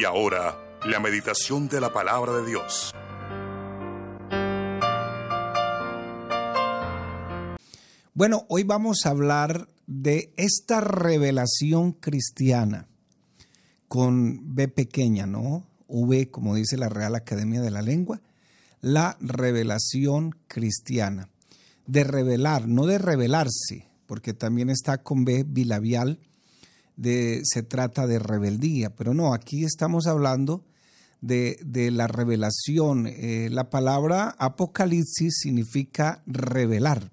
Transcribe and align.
Y 0.00 0.04
ahora, 0.04 0.58
la 0.86 0.98
meditación 0.98 1.68
de 1.68 1.78
la 1.78 1.92
palabra 1.92 2.32
de 2.32 2.46
Dios. 2.46 2.94
Bueno, 8.14 8.46
hoy 8.48 8.62
vamos 8.62 9.04
a 9.04 9.10
hablar 9.10 9.68
de 9.86 10.32
esta 10.38 10.80
revelación 10.80 11.92
cristiana 11.92 12.88
con 13.88 14.54
B 14.54 14.68
pequeña, 14.68 15.26
¿no? 15.26 15.66
V, 15.86 16.30
como 16.30 16.54
dice 16.54 16.78
la 16.78 16.88
Real 16.88 17.14
Academia 17.14 17.60
de 17.60 17.70
la 17.70 17.82
Lengua, 17.82 18.22
la 18.80 19.18
revelación 19.20 20.34
cristiana. 20.48 21.28
De 21.84 22.04
revelar, 22.04 22.66
no 22.68 22.86
de 22.86 22.96
revelarse, 22.96 23.90
porque 24.06 24.32
también 24.32 24.70
está 24.70 25.02
con 25.02 25.26
B 25.26 25.44
bilabial, 25.46 26.20
de, 27.00 27.40
se 27.44 27.62
trata 27.62 28.06
de 28.06 28.18
rebeldía, 28.18 28.94
pero 28.94 29.14
no, 29.14 29.32
aquí 29.32 29.64
estamos 29.64 30.06
hablando 30.06 30.66
de, 31.22 31.56
la 31.90 32.06
revelación. 32.06 33.06
Eh, 33.06 33.48
la 33.50 33.70
palabra 33.70 34.36
apocalipsis 34.38 35.38
significa 35.40 36.22
revelar. 36.26 37.10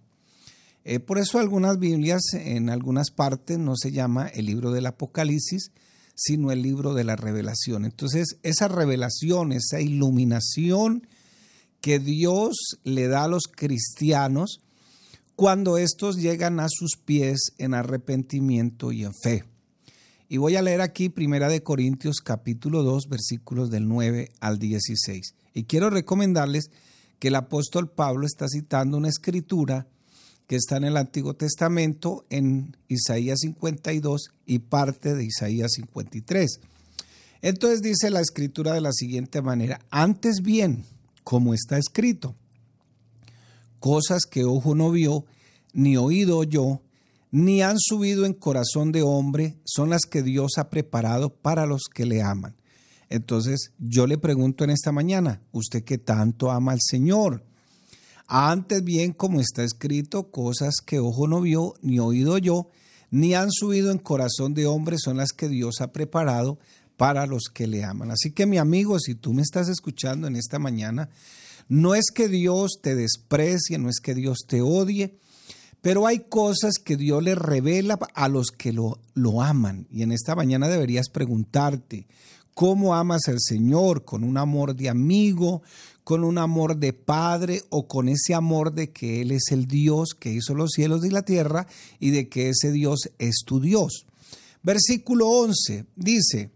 Eh, 0.84 1.00
por 1.00 1.20
eso 1.20 1.40
algunas 1.40 1.80
Biblias 1.80 2.22
en 2.34 2.70
algunas 2.70 3.12
partes 3.12 3.60
no 3.60 3.76
se 3.77 3.91
llama 3.91 4.27
el 4.27 4.46
libro 4.46 4.72
del 4.72 4.86
Apocalipsis, 4.86 5.72
sino 6.16 6.52
el 6.52 6.62
libro 6.62 6.94
de 6.94 7.05
la 7.05 7.16
revelación. 7.16 7.85
Entonces, 7.85 8.38
esa 8.44 8.68
revelación, 8.68 9.54
esa 9.54 9.80
iluminación 9.80 11.08
que 11.80 11.99
Dios 11.99 12.77
le 12.84 13.08
da 13.08 13.26
a 13.26 13.27
los 13.30 13.44
cristianos 13.44 14.60
cuando 15.35 15.77
estos 15.77 16.18
llegan 16.18 16.60
a 16.60 16.68
sus 16.70 16.98
pies 16.98 17.54
en 17.58 17.74
arrepentimiento 17.74 18.91
y 18.91 19.04
en 19.04 19.13
fe. 19.13 19.43
Y 20.30 20.38
voy 20.38 20.58
a 20.58 20.62
leer 20.62 20.82
aquí 20.82 21.08
Primera 21.08 21.48
de 21.48 21.64
Corintios 21.64 22.18
capítulo 22.18 22.84
2 22.84 23.08
versículos 23.08 23.70
del 23.70 23.88
9 23.88 24.30
al 24.42 24.60
16. 24.60 25.36
Y 25.54 25.64
quiero 25.64 25.90
recomendarles 25.90 26.70
que 27.20 27.30
el 27.30 27.36
apóstol 27.36 27.90
Pablo 27.90 28.26
está 28.26 28.48
citando 28.50 28.98
una 28.98 29.08
escritura 29.08 29.88
que 30.46 30.58
está 30.58 30.76
en 30.76 30.84
el 30.84 30.98
Antiguo 30.98 31.34
Testamento 31.34 32.26
en 32.30 32.76
Isaías 32.90 33.40
52 33.40 34.32
y 34.46 34.60
parte 34.60 35.16
de 35.16 35.24
Isaías 35.24 35.72
53. 35.76 36.60
Entonces 37.42 37.82
dice 37.82 38.10
la 38.10 38.20
escritura 38.20 38.74
de 38.74 38.82
la 38.82 38.92
siguiente 38.92 39.42
manera, 39.42 39.80
antes 39.92 40.42
bien, 40.42 40.84
como 41.24 41.54
está 41.54 41.78
escrito, 41.78 42.36
cosas 43.80 44.24
que 44.30 44.44
ojo 44.44 44.76
no 44.76 44.92
vio, 44.92 45.26
ni 45.72 45.96
oído 45.96 46.44
yo, 46.44 46.82
ni 47.32 47.62
han 47.62 47.78
subido 47.80 48.26
en 48.26 48.34
corazón 48.34 48.92
de 48.92 49.02
hombre, 49.02 49.58
son 49.66 49.90
las 49.90 50.02
que 50.02 50.24
Dios 50.24 50.54
ha 50.58 50.70
preparado 50.70 51.30
para 51.30 51.66
los 51.66 51.84
que 51.94 52.06
le 52.06 52.22
aman. 52.22 52.56
Entonces 53.10 53.72
yo 53.80 54.08
le 54.08 54.18
pregunto 54.18 54.64
en 54.64 54.70
esta 54.70 54.92
mañana, 54.92 55.42
¿usted 55.52 55.84
que 55.84 55.98
tanto 55.98 56.52
ama 56.52 56.74
al 56.74 56.80
Señor? 56.82 57.44
Antes 58.28 58.84
bien, 58.84 59.14
como 59.14 59.40
está 59.40 59.64
escrito, 59.64 60.32
cosas 60.32 60.76
que 60.86 61.00
ojo 61.00 61.28
no 61.28 61.42
vio, 61.42 61.76
ni 61.82 62.00
oído 62.00 62.38
yo, 62.38 62.70
ni 63.10 63.34
han 63.34 63.52
subido 63.52 63.92
en 63.92 64.00
corazón 64.00 64.53
de 64.53 64.66
hombre, 64.66 64.98
son 65.00 65.18
las 65.18 65.31
que 65.31 65.48
Dios 65.48 65.80
ha 65.80 65.94
preparado 65.94 66.59
para 66.98 67.25
los 67.25 67.44
que 67.53 67.68
le 67.68 67.86
aman. 67.86 68.12
Así 68.12 68.31
que 68.31 68.46
mi 68.46 68.58
amigo, 68.58 69.00
si 69.00 69.16
tú 69.16 69.34
me 69.34 69.44
estás 69.44 69.70
escuchando 69.70 70.28
en 70.28 70.36
esta 70.36 70.59
mañana, 70.59 71.09
no 71.70 71.96
es 71.96 72.12
que 72.14 72.28
Dios 72.28 72.80
te 72.81 72.96
desprecie, 72.96 73.78
no 73.78 73.90
es 73.90 74.00
que 74.02 74.14
Dios 74.14 74.40
te 74.48 74.62
odie, 74.62 75.18
pero 75.81 76.08
hay 76.08 76.20
cosas 76.20 76.75
que 76.84 76.97
Dios 76.97 77.24
le 77.24 77.36
revela 77.36 78.00
a 78.14 78.28
los 78.28 78.47
que 78.47 78.74
lo, 78.74 79.00
lo 79.14 79.42
aman. 79.42 79.88
Y 79.92 80.04
en 80.04 80.12
esta 80.12 80.36
mañana 80.36 80.68
deberías 80.68 81.10
preguntarte, 81.10 82.08
¿cómo 82.54 82.96
amas 82.96 83.28
al 83.28 83.40
Señor? 83.40 84.04
¿Con 84.04 84.24
un 84.24 84.38
amor 84.38 84.76
de 84.76 84.90
amigo? 84.90 85.62
¿Con 86.04 86.24
un 86.24 86.38
amor 86.38 86.78
de 86.78 86.94
padre? 86.94 87.64
¿O 87.70 87.88
con 87.88 88.10
ese 88.10 88.34
amor 88.34 88.74
de 88.74 88.92
que 88.92 89.22
Él 89.22 89.32
es 89.32 89.52
el 89.52 89.68
Dios 89.68 90.16
que 90.20 90.32
hizo 90.32 90.56
los 90.56 90.72
cielos 90.72 91.06
y 91.06 91.10
la 91.10 91.22
tierra 91.22 91.68
y 92.00 92.12
de 92.12 92.28
que 92.28 92.50
ese 92.50 92.72
Dios 92.72 93.10
es 93.20 93.44
tu 93.46 93.60
Dios? 93.60 94.06
Versículo 94.64 95.30
11 95.30 95.86
dice, 95.96 96.52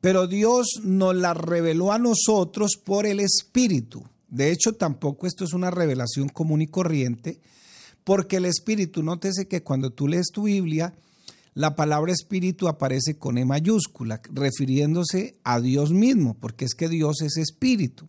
pero 0.00 0.26
Dios 0.26 0.80
nos 0.82 1.14
la 1.14 1.34
reveló 1.34 1.90
a 1.90 1.98
nosotros 1.98 2.72
por 2.82 3.06
el 3.06 3.20
Espíritu. 3.20 4.04
De 4.28 4.50
hecho, 4.50 4.74
tampoco 4.74 5.26
esto 5.26 5.44
es 5.44 5.54
una 5.54 5.70
revelación 5.70 6.28
común 6.28 6.60
y 6.60 6.66
corriente, 6.66 7.40
porque 8.04 8.36
el 8.36 8.44
Espíritu, 8.44 9.02
nótese 9.02 9.48
que 9.48 9.62
cuando 9.62 9.90
tú 9.90 10.06
lees 10.06 10.26
tu 10.32 10.44
Biblia, 10.44 10.94
la 11.54 11.74
palabra 11.74 12.12
Espíritu 12.12 12.68
aparece 12.68 13.16
con 13.16 13.38
E 13.38 13.44
mayúscula, 13.44 14.20
refiriéndose 14.32 15.36
a 15.42 15.60
Dios 15.60 15.92
mismo, 15.92 16.34
porque 16.34 16.64
es 16.64 16.74
que 16.74 16.88
Dios 16.88 17.22
es 17.22 17.36
Espíritu. 17.36 18.06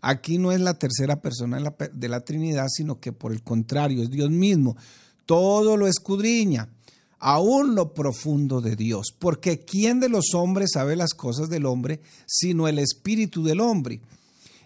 Aquí 0.00 0.38
no 0.38 0.52
es 0.52 0.60
la 0.60 0.74
tercera 0.74 1.20
persona 1.20 1.74
de 1.92 2.08
la 2.08 2.20
Trinidad, 2.20 2.66
sino 2.68 2.98
que 3.00 3.12
por 3.12 3.32
el 3.32 3.42
contrario, 3.42 4.02
es 4.02 4.10
Dios 4.10 4.30
mismo. 4.30 4.76
Todo 5.26 5.76
lo 5.76 5.86
escudriña, 5.86 6.68
aún 7.18 7.74
lo 7.74 7.94
profundo 7.94 8.60
de 8.60 8.74
Dios, 8.74 9.08
porque 9.18 9.60
¿quién 9.60 10.00
de 10.00 10.08
los 10.08 10.34
hombres 10.34 10.70
sabe 10.72 10.96
las 10.96 11.14
cosas 11.14 11.48
del 11.48 11.66
hombre, 11.66 12.00
sino 12.26 12.68
el 12.68 12.78
Espíritu 12.78 13.44
del 13.44 13.60
hombre? 13.60 14.00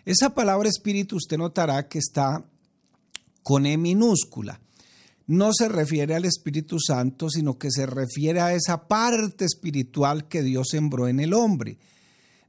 Esa 0.04 0.34
palabra 0.34 0.68
Espíritu 0.68 1.16
usted 1.16 1.38
notará 1.38 1.88
que 1.88 1.98
está 1.98 2.44
con 3.42 3.66
E 3.66 3.76
minúscula. 3.76 4.60
No 5.26 5.52
se 5.52 5.68
refiere 5.68 6.14
al 6.14 6.24
Espíritu 6.24 6.78
Santo, 6.80 7.30
sino 7.30 7.58
que 7.58 7.70
se 7.70 7.86
refiere 7.86 8.40
a 8.40 8.54
esa 8.54 8.88
parte 8.88 9.44
espiritual 9.44 10.28
que 10.28 10.42
Dios 10.42 10.68
sembró 10.70 11.08
en 11.08 11.20
el 11.20 11.32
hombre. 11.32 11.78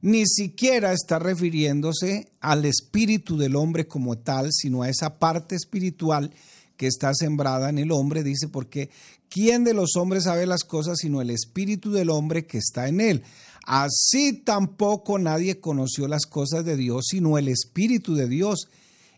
Ni 0.02 0.26
siquiera 0.26 0.92
está 0.92 1.18
refiriéndose 1.18 2.32
al 2.40 2.66
espíritu 2.66 3.38
del 3.38 3.56
hombre 3.56 3.86
como 3.86 4.18
tal, 4.18 4.50
sino 4.52 4.82
a 4.82 4.90
esa 4.90 5.18
parte 5.18 5.54
espiritual 5.54 6.30
que 6.76 6.86
está 6.86 7.14
sembrada 7.14 7.70
en 7.70 7.78
el 7.78 7.90
hombre, 7.90 8.22
dice, 8.22 8.48
porque 8.48 8.90
¿quién 9.30 9.64
de 9.64 9.72
los 9.72 9.96
hombres 9.96 10.24
sabe 10.24 10.44
las 10.44 10.64
cosas 10.64 10.98
sino 10.98 11.22
el 11.22 11.30
espíritu 11.30 11.90
del 11.90 12.10
hombre 12.10 12.46
que 12.46 12.58
está 12.58 12.88
en 12.88 13.00
él? 13.00 13.22
Así 13.66 14.34
tampoco 14.34 15.18
nadie 15.18 15.60
conoció 15.60 16.06
las 16.06 16.26
cosas 16.26 16.64
de 16.64 16.76
Dios, 16.76 17.06
sino 17.08 17.38
el 17.38 17.48
espíritu 17.48 18.14
de 18.14 18.28
Dios 18.28 18.68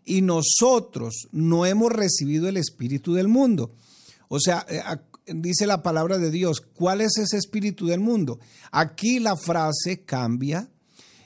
y 0.06 0.22
nosotros 0.22 1.28
no 1.32 1.66
hemos 1.66 1.92
recibido 1.92 2.48
el 2.48 2.56
espíritu 2.56 3.12
del 3.12 3.28
mundo. 3.28 3.72
O 4.28 4.40
sea, 4.40 4.64
eh, 4.70 4.82
dice 5.34 5.66
la 5.66 5.82
palabra 5.82 6.16
de 6.18 6.30
Dios, 6.30 6.60
¿cuál 6.60 7.00
es 7.00 7.18
ese 7.18 7.36
espíritu 7.36 7.86
del 7.86 8.00
mundo? 8.00 8.38
Aquí 8.70 9.18
la 9.18 9.36
frase 9.36 10.04
cambia 10.06 10.70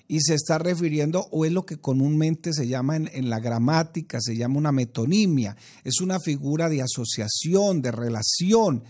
y 0.09 0.21
se 0.23 0.35
está 0.35 0.59
refiriendo, 0.59 1.29
o 1.31 1.45
es 1.45 1.53
lo 1.53 1.65
que 1.65 1.77
comúnmente 1.77 2.53
se 2.53 2.67
llama 2.67 2.97
en, 2.97 3.09
en, 3.13 3.31
la 3.31 3.39
gramática, 3.39 4.19
se 4.21 4.37
llama 4.37 4.59
una 4.59 4.73
metonimia, 4.73 5.57
es 5.85 6.01
una 6.01 6.19
figura 6.19 6.69
de 6.69 6.83
asociación, 6.83 7.81
de 7.81 7.93
relación. 7.93 8.83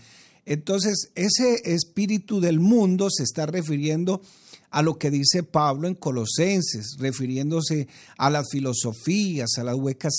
Entonces, 0.45 1.11
ese 1.13 1.61
espíritu 1.65 2.39
del 2.39 2.59
mundo 2.59 3.09
se 3.11 3.23
está 3.23 3.45
refiriendo 3.45 4.21
a 4.71 4.81
lo 4.81 4.97
que 4.97 5.11
dice 5.11 5.43
Pablo 5.43 5.87
en 5.87 5.95
Colosenses, 5.95 6.95
refiriéndose 6.97 7.87
a 8.17 8.29
las 8.29 8.49
filosofías, 8.49 9.57
a 9.57 9.63
las 9.63 9.75
huecas 9.75 10.13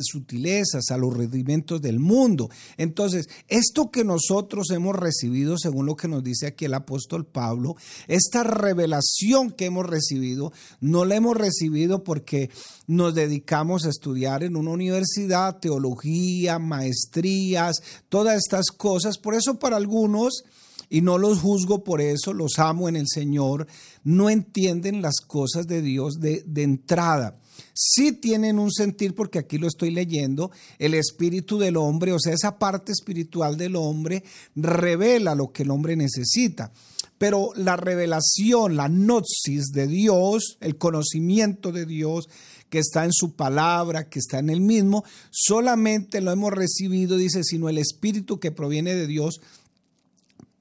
sutilezas, 0.00 0.90
a 0.90 0.96
los 0.96 1.14
rendimientos 1.14 1.82
del 1.82 2.00
mundo. 2.00 2.48
Entonces, 2.78 3.28
esto 3.48 3.90
que 3.90 4.02
nosotros 4.02 4.70
hemos 4.70 4.96
recibido, 4.96 5.58
según 5.58 5.86
lo 5.86 5.94
que 5.94 6.08
nos 6.08 6.24
dice 6.24 6.46
aquí 6.46 6.64
el 6.64 6.74
apóstol 6.74 7.26
Pablo, 7.26 7.76
esta 8.08 8.42
revelación 8.42 9.50
que 9.50 9.66
hemos 9.66 9.86
recibido, 9.86 10.52
no 10.80 11.04
la 11.04 11.16
hemos 11.16 11.36
recibido 11.36 12.02
porque 12.02 12.50
nos 12.86 13.14
dedicamos 13.14 13.84
a 13.84 13.90
estudiar 13.90 14.42
en 14.42 14.56
una 14.56 14.70
universidad, 14.70 15.58
teología, 15.58 16.58
maestrías, 16.58 17.76
todas 18.08 18.38
estas 18.38 18.68
cosas. 18.68 19.18
Por 19.18 19.34
eso 19.34 19.58
para 19.58 19.76
algunos 19.76 20.44
y 20.92 21.00
no 21.00 21.16
los 21.16 21.38
juzgo 21.38 21.82
por 21.82 22.02
eso, 22.02 22.34
los 22.34 22.58
amo 22.58 22.86
en 22.86 22.96
el 22.96 23.06
Señor, 23.08 23.66
no 24.04 24.28
entienden 24.28 25.00
las 25.00 25.20
cosas 25.26 25.66
de 25.66 25.80
Dios 25.80 26.20
de, 26.20 26.44
entrada. 26.56 27.40
Sí 27.72 28.12
tienen 28.12 28.58
un 28.58 28.70
sentir, 28.70 29.14
porque 29.14 29.38
aquí 29.38 29.56
lo 29.56 29.68
estoy 29.68 29.90
leyendo, 29.90 30.50
el 30.78 30.92
espíritu 30.92 31.58
del 31.58 31.78
hombre, 31.78 32.12
o 32.12 32.18
sea, 32.20 32.34
esa 32.34 32.58
parte 32.58 32.92
espiritual 32.92 33.56
del 33.56 33.76
hombre 33.76 34.22
revela 34.54 35.34
lo 35.34 35.50
que 35.50 35.62
el 35.62 35.70
hombre 35.70 35.96
necesita. 35.96 36.72
Pero 37.16 37.52
la 37.56 37.76
revelación, 37.76 38.76
la 38.76 38.88
noxis 38.90 39.68
de 39.72 39.86
Dios, 39.86 40.58
el 40.60 40.76
conocimiento 40.76 41.72
de 41.72 41.86
Dios, 41.86 42.28
que 42.68 42.80
está 42.80 43.06
en 43.06 43.12
su 43.12 43.34
palabra, 43.34 44.10
que 44.10 44.18
está 44.18 44.40
en 44.40 44.50
el 44.50 44.60
mismo, 44.60 45.04
solamente 45.30 46.20
lo 46.20 46.32
hemos 46.32 46.52
recibido, 46.52 47.16
dice, 47.16 47.44
sino 47.44 47.70
el 47.70 47.78
espíritu 47.78 48.40
que 48.40 48.50
proviene 48.50 48.94
de 48.94 49.06
Dios 49.06 49.40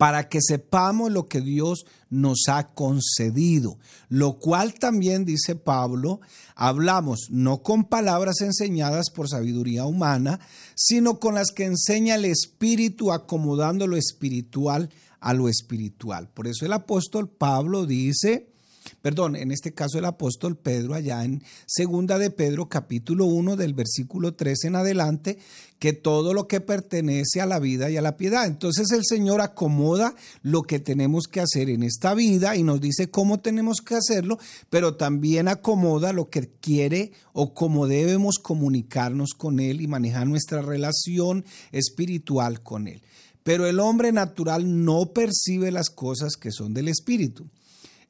para 0.02 0.30
que 0.30 0.40
sepamos 0.42 1.12
lo 1.12 1.28
que 1.28 1.42
Dios 1.42 1.86
nos 2.10 2.48
ha 2.48 2.70
concedido, 2.70 3.78
lo 4.10 4.40
cual 4.40 4.74
también, 4.74 5.26
dice 5.26 5.56
Pablo, 5.56 6.22
hablamos 6.56 7.28
no 7.30 7.62
con 7.62 7.84
palabras 7.84 8.42
enseñadas 8.42 9.12
por 9.12 9.30
sabiduría 9.30 9.86
humana, 9.86 10.40
sino 10.74 11.20
con 11.20 11.36
las 11.36 11.52
que 11.52 11.66
enseña 11.66 12.16
el 12.16 12.26
Espíritu 12.26 13.12
acomodando 13.12 13.86
lo 13.86 13.96
espiritual 13.96 14.90
a 15.20 15.36
lo 15.36 15.48
espiritual. 15.48 16.30
Por 16.30 16.48
eso 16.48 16.66
el 16.66 16.74
apóstol 16.74 17.30
Pablo 17.30 17.86
dice, 17.86 18.51
perdón, 19.02 19.36
en 19.36 19.52
este 19.52 19.74
caso 19.74 19.98
el 19.98 20.06
apóstol 20.06 20.58
Pedro, 20.58 20.94
allá 20.94 21.24
en 21.24 21.44
segunda 21.66 22.18
de 22.18 22.32
Pedro, 22.32 22.70
capítulo 22.70 23.26
1, 23.26 23.56
del 23.56 23.74
versículo 23.74 24.34
3 24.34 24.66
en 24.66 24.76
adelante, 24.76 25.38
que 25.82 25.94
todo 25.94 26.36
lo 26.36 26.48
que 26.48 26.62
pertenece 26.62 27.42
a 27.42 27.48
la 27.48 27.58
vida 27.58 27.90
y 27.90 27.98
a 27.98 28.04
la 28.04 28.16
piedad. 28.16 28.46
Entonces 28.46 28.92
el 28.92 29.04
Señor 29.04 29.42
acomoda 29.42 30.14
lo 30.44 30.62
que 30.62 30.80
tenemos 30.80 31.26
que 31.28 31.42
hacer 31.42 31.72
en 31.72 31.82
esta 31.82 32.14
vida 32.14 32.56
y 32.56 32.62
nos 32.62 32.80
dice 32.80 33.10
cómo 33.10 33.40
tenemos 33.40 33.78
que 33.78 33.96
hacerlo, 33.96 34.38
pero 34.70 34.96
también 34.96 35.48
acomoda 35.48 36.14
lo 36.14 36.30
que 36.30 36.50
quiere 36.62 37.14
o 37.34 37.56
cómo 37.56 37.88
debemos 37.88 38.36
comunicarnos 38.38 39.32
con 39.36 39.60
Él 39.60 39.82
y 39.82 39.88
manejar 39.88 40.28
nuestra 40.28 40.62
relación 40.62 41.46
espiritual 41.72 42.62
con 42.62 42.88
Él. 42.88 43.02
Pero 43.44 43.66
el 43.66 43.80
hombre 43.80 44.12
natural 44.12 44.86
no 44.86 45.14
percibe 45.14 45.72
las 45.72 45.90
cosas 45.90 46.36
que 46.36 46.52
son 46.52 46.76
del 46.76 46.90
Espíritu 46.90 47.50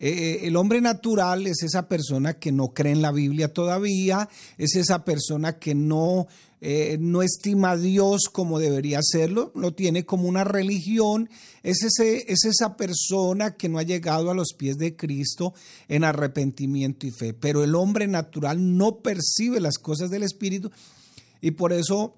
eh, 0.03 0.09
eh, 0.09 0.47
el 0.47 0.55
hombre 0.55 0.81
natural 0.81 1.45
es 1.45 1.61
esa 1.61 1.87
persona 1.87 2.33
que 2.33 2.51
no 2.51 2.73
cree 2.73 2.91
en 2.91 3.03
la 3.03 3.11
Biblia 3.11 3.53
todavía, 3.53 4.27
es 4.57 4.75
esa 4.75 5.05
persona 5.05 5.59
que 5.59 5.75
no, 5.75 6.25
eh, 6.59 6.97
no 6.99 7.21
estima 7.21 7.71
a 7.71 7.77
Dios 7.77 8.21
como 8.31 8.57
debería 8.57 8.97
hacerlo, 8.97 9.51
lo 9.53 9.75
tiene 9.75 10.03
como 10.03 10.27
una 10.27 10.43
religión, 10.43 11.29
es, 11.61 11.83
ese, 11.83 12.25
es 12.33 12.45
esa 12.45 12.77
persona 12.77 13.55
que 13.55 13.69
no 13.69 13.77
ha 13.77 13.83
llegado 13.83 14.31
a 14.31 14.33
los 14.33 14.53
pies 14.57 14.79
de 14.79 14.95
Cristo 14.95 15.53
en 15.87 16.03
arrepentimiento 16.03 17.05
y 17.05 17.11
fe. 17.11 17.35
Pero 17.35 17.63
el 17.63 17.75
hombre 17.75 18.07
natural 18.07 18.75
no 18.75 19.01
percibe 19.03 19.59
las 19.59 19.77
cosas 19.77 20.09
del 20.09 20.23
Espíritu 20.23 20.71
y 21.41 21.51
por 21.51 21.73
eso 21.73 22.15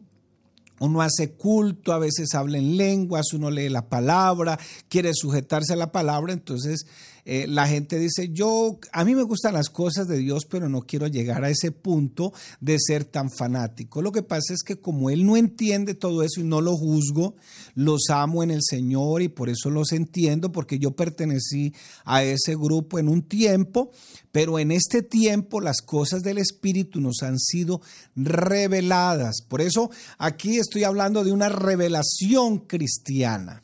uno 0.79 1.01
hace 1.01 1.33
culto, 1.33 1.91
a 1.91 1.99
veces 1.99 2.33
habla 2.33 2.57
en 2.57 2.77
lenguas, 2.77 3.33
uno 3.33 3.51
lee 3.51 3.67
la 3.67 3.89
palabra, 3.89 4.57
quiere 4.87 5.11
sujetarse 5.13 5.73
a 5.73 5.77
la 5.77 5.91
palabra, 5.91 6.31
entonces 6.33 6.85
eh, 7.25 7.47
la 7.47 7.67
gente 7.67 7.99
dice, 7.99 8.29
yo, 8.33 8.79
a 8.91 9.05
mí 9.05 9.15
me 9.15 9.23
gustan 9.23 9.53
las 9.53 9.69
cosas 9.69 10.07
de 10.07 10.17
Dios, 10.17 10.45
pero 10.49 10.67
no 10.67 10.81
quiero 10.81 11.07
llegar 11.07 11.43
a 11.43 11.49
ese 11.49 11.71
punto 11.71 12.33
de 12.59 12.77
ser 12.79 13.05
tan 13.05 13.29
fanático. 13.31 14.01
Lo 14.01 14.11
que 14.11 14.23
pasa 14.23 14.53
es 14.53 14.61
que 14.63 14.75
como 14.75 15.09
él 15.09 15.25
no 15.25 15.37
entiende 15.37 15.93
todo 15.93 16.23
eso 16.23 16.41
y 16.41 16.43
no 16.43 16.59
lo 16.59 16.75
juzgo, 16.75 17.35
los 17.75 18.09
amo 18.09 18.43
en 18.43 18.51
el 18.51 18.61
Señor 18.61 19.21
y 19.21 19.29
por 19.29 19.49
eso 19.49 19.69
los 19.69 19.93
entiendo, 19.93 20.51
porque 20.51 20.79
yo 20.79 20.91
pertenecí 20.91 21.73
a 22.03 22.23
ese 22.23 22.55
grupo 22.55 22.99
en 22.99 23.07
un 23.07 23.21
tiempo, 23.21 23.91
pero 24.31 24.59
en 24.59 24.71
este 24.71 25.01
tiempo 25.01 25.61
las 25.61 25.81
cosas 25.81 26.23
del 26.23 26.39
Espíritu 26.39 26.99
nos 26.99 27.23
han 27.23 27.39
sido 27.39 27.81
reveladas. 28.15 29.41
Por 29.47 29.61
eso 29.61 29.91
aquí 30.17 30.57
estoy 30.57 30.83
hablando 30.83 31.23
de 31.23 31.31
una 31.31 31.49
revelación 31.49 32.59
cristiana. 32.59 33.63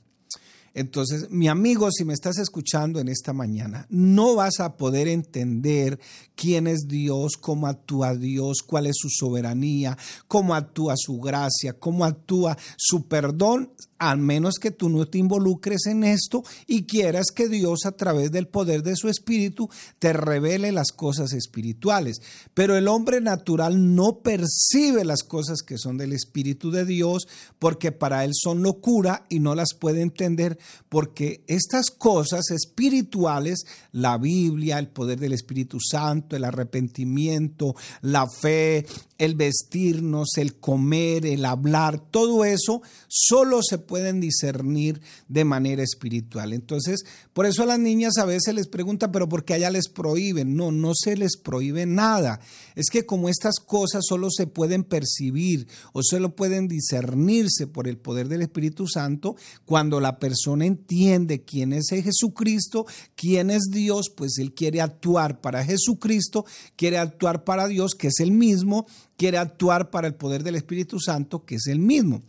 Entonces, 0.73 1.29
mi 1.29 1.47
amigo, 1.47 1.89
si 1.91 2.05
me 2.05 2.13
estás 2.13 2.37
escuchando 2.37 2.99
en 2.99 3.07
esta 3.07 3.33
mañana, 3.33 3.85
no 3.89 4.35
vas 4.35 4.59
a 4.59 4.77
poder 4.77 5.07
entender 5.07 5.99
quién 6.35 6.67
es 6.67 6.87
Dios, 6.87 7.33
cómo 7.39 7.67
actúa 7.67 8.15
Dios, 8.15 8.59
cuál 8.65 8.85
es 8.85 8.95
su 8.97 9.09
soberanía, 9.09 9.97
cómo 10.27 10.55
actúa 10.55 10.93
su 10.97 11.19
gracia, 11.19 11.73
cómo 11.73 12.05
actúa 12.05 12.57
su 12.77 13.07
perdón 13.07 13.73
al 13.99 14.17
menos 14.17 14.55
que 14.55 14.71
tú 14.71 14.89
no 14.89 15.05
te 15.05 15.17
involucres 15.17 15.85
en 15.85 16.03
esto 16.03 16.43
y 16.65 16.83
quieras 16.83 17.27
que 17.35 17.49
Dios 17.49 17.85
a 17.85 17.91
través 17.91 18.31
del 18.31 18.47
poder 18.47 18.81
de 18.81 18.95
su 18.95 19.09
espíritu 19.09 19.69
te 19.99 20.13
revele 20.13 20.71
las 20.71 20.91
cosas 20.91 21.33
espirituales. 21.33 22.21
Pero 22.53 22.77
el 22.77 22.87
hombre 22.87 23.21
natural 23.21 23.95
no 23.95 24.19
percibe 24.19 25.03
las 25.03 25.23
cosas 25.23 25.61
que 25.61 25.77
son 25.77 25.97
del 25.97 26.13
espíritu 26.13 26.71
de 26.71 26.85
Dios 26.85 27.27
porque 27.59 27.91
para 27.91 28.23
él 28.23 28.31
son 28.33 28.63
locura 28.63 29.25
y 29.29 29.39
no 29.39 29.53
las 29.53 29.73
puede 29.73 30.01
entender 30.01 30.57
porque 30.87 31.43
estas 31.47 31.91
cosas 31.91 32.49
espirituales, 32.51 33.65
la 33.91 34.17
Biblia, 34.17 34.79
el 34.79 34.87
poder 34.87 35.19
del 35.19 35.33
Espíritu 35.33 35.77
Santo, 35.79 36.35
el 36.35 36.45
arrepentimiento, 36.45 37.75
la 38.01 38.27
fe, 38.27 38.85
el 39.17 39.35
vestirnos, 39.35 40.37
el 40.37 40.55
comer, 40.55 41.25
el 41.25 41.45
hablar, 41.45 41.99
todo 41.99 42.45
eso 42.45 42.81
solo 43.07 43.61
se 43.61 43.77
pueden 43.89 44.19
discernir 44.19 45.01
de 45.27 45.45
manera 45.45 45.81
espiritual. 45.81 46.53
Entonces, 46.53 47.03
por 47.33 47.47
eso 47.47 47.63
a 47.63 47.65
las 47.65 47.79
niñas 47.79 48.19
a 48.19 48.25
veces 48.25 48.53
les 48.53 48.67
preguntan, 48.67 49.11
pero 49.11 49.27
¿por 49.27 49.43
qué 49.43 49.55
allá 49.55 49.71
les 49.71 49.89
prohíben? 49.89 50.55
No, 50.55 50.71
no 50.71 50.91
se 50.93 51.17
les 51.17 51.37
prohíbe 51.37 51.87
nada. 51.87 52.39
Es 52.75 52.91
que 52.91 53.07
como 53.07 53.29
estas 53.29 53.55
cosas 53.55 54.05
solo 54.07 54.29
se 54.29 54.45
pueden 54.45 54.83
percibir 54.83 55.67
o 55.91 56.01
solo 56.03 56.35
pueden 56.35 56.67
discernirse 56.67 57.65
por 57.65 57.87
el 57.87 57.97
poder 57.97 58.27
del 58.27 58.43
Espíritu 58.43 58.87
Santo, 58.87 59.35
cuando 59.65 59.99
la 59.99 60.19
persona 60.19 60.67
entiende 60.67 61.41
quién 61.41 61.73
es 61.73 61.87
Jesucristo, 61.89 62.85
quién 63.15 63.49
es 63.49 63.69
Dios, 63.71 64.11
pues 64.15 64.37
él 64.37 64.53
quiere 64.53 64.81
actuar 64.81 65.41
para 65.41 65.65
Jesucristo, 65.65 66.45
quiere 66.75 66.99
actuar 66.99 67.43
para 67.43 67.67
Dios, 67.67 67.95
que 67.95 68.09
es 68.09 68.19
el 68.19 68.31
mismo, 68.31 68.85
quiere 69.17 69.39
actuar 69.39 69.89
para 69.89 70.05
el 70.05 70.13
poder 70.13 70.43
del 70.43 70.57
Espíritu 70.57 70.99
Santo, 70.99 71.43
que 71.43 71.55
es 71.55 71.65
el 71.65 71.79
mismo. 71.79 72.21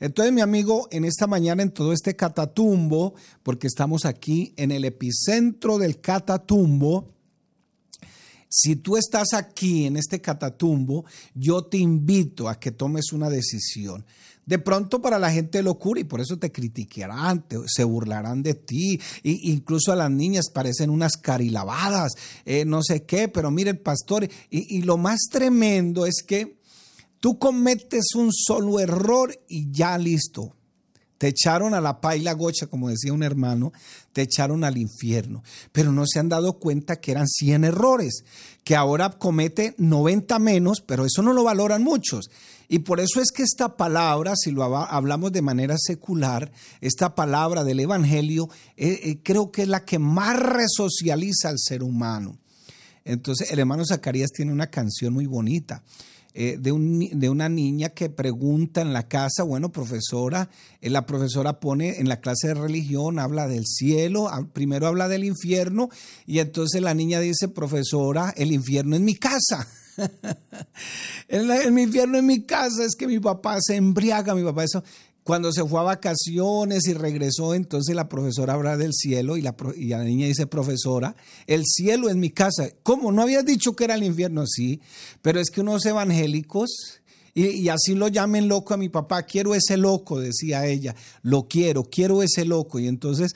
Entonces, 0.00 0.32
mi 0.32 0.40
amigo, 0.40 0.88
en 0.90 1.04
esta 1.04 1.26
mañana, 1.26 1.62
en 1.62 1.70
todo 1.70 1.92
este 1.92 2.16
catatumbo, 2.16 3.14
porque 3.42 3.66
estamos 3.66 4.04
aquí 4.04 4.52
en 4.56 4.70
el 4.70 4.84
epicentro 4.84 5.78
del 5.78 6.00
catatumbo, 6.00 7.12
si 8.48 8.76
tú 8.76 8.96
estás 8.96 9.32
aquí 9.34 9.86
en 9.86 9.96
este 9.96 10.20
catatumbo, 10.20 11.04
yo 11.34 11.64
te 11.64 11.78
invito 11.78 12.48
a 12.48 12.58
que 12.58 12.70
tomes 12.70 13.12
una 13.12 13.28
decisión. 13.28 14.04
De 14.46 14.60
pronto 14.60 15.02
para 15.02 15.18
la 15.18 15.32
gente 15.32 15.60
locura 15.62 16.00
y 16.00 16.04
por 16.04 16.20
eso 16.20 16.38
te 16.38 16.52
criticarán, 16.52 17.44
se 17.66 17.82
burlarán 17.82 18.44
de 18.44 18.54
ti, 18.54 19.00
incluso 19.24 19.90
a 19.90 19.96
las 19.96 20.10
niñas 20.10 20.46
parecen 20.54 20.90
unas 20.90 21.16
carilabadas, 21.16 22.12
eh, 22.44 22.64
no 22.64 22.80
sé 22.84 23.02
qué, 23.02 23.26
pero 23.26 23.50
mire 23.50 23.70
el 23.70 23.78
pastor, 23.78 24.28
y 24.48 24.82
lo 24.82 24.98
más 24.98 25.18
tremendo 25.32 26.06
es 26.06 26.22
que 26.24 26.55
tú 27.20 27.38
cometes 27.38 28.14
un 28.14 28.30
solo 28.32 28.80
error 28.80 29.38
y 29.48 29.70
ya 29.70 29.96
listo, 29.98 30.56
te 31.18 31.28
echaron 31.28 31.72
a 31.74 31.80
la 31.80 32.00
paila 32.00 32.32
gocha, 32.34 32.66
como 32.66 32.90
decía 32.90 33.12
un 33.12 33.22
hermano, 33.22 33.72
te 34.12 34.22
echaron 34.22 34.64
al 34.64 34.76
infierno. 34.76 35.42
Pero 35.72 35.92
no 35.92 36.04
se 36.06 36.18
han 36.18 36.28
dado 36.28 36.58
cuenta 36.58 37.00
que 37.00 37.12
eran 37.12 37.26
100 37.26 37.64
errores, 37.64 38.24
que 38.64 38.76
ahora 38.76 39.10
comete 39.10 39.74
90 39.78 40.38
menos, 40.38 40.82
pero 40.86 41.06
eso 41.06 41.22
no 41.22 41.32
lo 41.32 41.44
valoran 41.44 41.82
muchos. 41.82 42.30
Y 42.68 42.80
por 42.80 43.00
eso 43.00 43.20
es 43.20 43.30
que 43.30 43.44
esta 43.44 43.76
palabra, 43.76 44.34
si 44.36 44.50
lo 44.50 44.64
hablamos 44.64 45.32
de 45.32 45.40
manera 45.40 45.76
secular, 45.78 46.50
esta 46.80 47.14
palabra 47.14 47.64
del 47.64 47.80
Evangelio, 47.80 48.50
eh, 48.76 49.00
eh, 49.04 49.18
creo 49.22 49.50
que 49.50 49.62
es 49.62 49.68
la 49.68 49.84
que 49.84 49.98
más 49.98 50.38
resocializa 50.38 51.48
al 51.48 51.58
ser 51.58 51.82
humano. 51.82 52.36
Entonces, 53.04 53.52
el 53.52 53.60
hermano 53.60 53.84
Zacarías 53.86 54.32
tiene 54.32 54.52
una 54.52 54.66
canción 54.66 55.14
muy 55.14 55.26
bonita 55.26 55.82
eh, 56.38 56.58
de, 56.60 56.70
una 57.30 57.48
niña 57.48 57.88
que 57.88 58.10
pregunta 58.10 58.82
en 58.82 58.92
la 58.92 59.08
casa, 59.08 59.42
bueno, 59.42 59.72
profesora, 59.72 60.50
eh, 60.82 60.90
la 60.90 61.06
profesora 61.06 61.60
pone 61.60 61.98
en 61.98 62.10
la 62.10 62.20
clase 62.20 62.48
de 62.48 62.54
religión, 62.54 63.18
habla 63.18 63.48
del 63.48 63.64
cielo, 63.64 64.28
primero 64.52 64.86
habla 64.86 65.08
del 65.08 65.24
infierno, 65.24 65.88
y 66.26 66.40
entonces 66.40 66.82
la 66.82 66.92
niña 66.92 67.20
dice, 67.20 67.48
profesora, 67.48 68.34
el 68.36 68.52
infierno 68.52 68.96
es 68.96 69.00
mi 69.00 69.14
casa. 69.14 69.66
el, 71.28 71.78
infierno 71.78 72.18
es 72.18 72.24
mi 72.24 72.42
casa, 72.42 72.84
es 72.84 72.96
que 72.96 73.06
mi 73.06 73.18
papá 73.18 73.56
se 73.62 73.76
embriaga, 73.76 74.34
mi 74.34 74.44
papá 74.44 74.64
eso. 74.64 74.84
Cuando 75.26 75.50
se 75.50 75.64
fue 75.64 75.80
a 75.80 75.82
vacaciones 75.82 76.86
y 76.86 76.94
regresó, 76.94 77.52
entonces 77.52 77.96
la 77.96 78.08
profesora 78.08 78.52
habla 78.52 78.76
del 78.76 78.92
cielo 78.92 79.36
y 79.36 79.42
la, 79.42 79.56
niña 80.04 80.28
dice, 80.28 80.46
profesora, 80.46 81.16
el 81.48 81.64
cielo 81.66 82.08
es 82.08 82.14
mi 82.14 82.30
casa. 82.30 82.70
¿Cómo? 82.84 83.10
¿No 83.10 83.22
habías 83.22 83.44
dicho 83.44 83.74
que 83.74 83.82
era 83.82 83.96
el 83.96 84.04
infierno? 84.04 84.46
Sí, 84.46 84.80
pero 85.22 85.40
es 85.40 85.50
que 85.50 85.62
unos 85.62 85.84
evangélicos, 85.84 87.00
y, 87.34 87.46
y, 87.48 87.68
así 87.70 87.96
lo 87.96 88.06
llamen 88.06 88.46
loco 88.46 88.72
a 88.72 88.76
mi 88.76 88.88
papá, 88.88 89.24
quiero 89.24 89.56
ese 89.56 89.76
loco, 89.76 90.20
decía 90.20 90.64
ella, 90.64 90.94
lo 91.22 91.48
quiero, 91.48 91.82
quiero 91.82 92.22
ese 92.22 92.44
loco. 92.44 92.78
Y 92.78 92.86
entonces, 92.86 93.32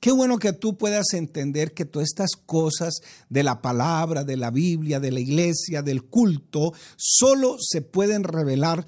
qué 0.00 0.12
bueno 0.12 0.38
que 0.38 0.54
tú 0.54 0.78
puedas 0.78 1.12
entender 1.12 1.74
que 1.74 1.84
todas 1.84 2.08
estas 2.08 2.30
cosas 2.46 2.94
de 3.28 3.42
la 3.42 3.60
palabra, 3.60 4.24
de 4.24 4.38
la 4.38 4.50
Biblia, 4.50 5.00
de 5.00 5.10
la 5.10 5.20
iglesia, 5.20 5.82
del 5.82 6.04
culto, 6.04 6.72
solo 6.96 7.58
se 7.60 7.82
pueden 7.82 8.24
revelar 8.24 8.86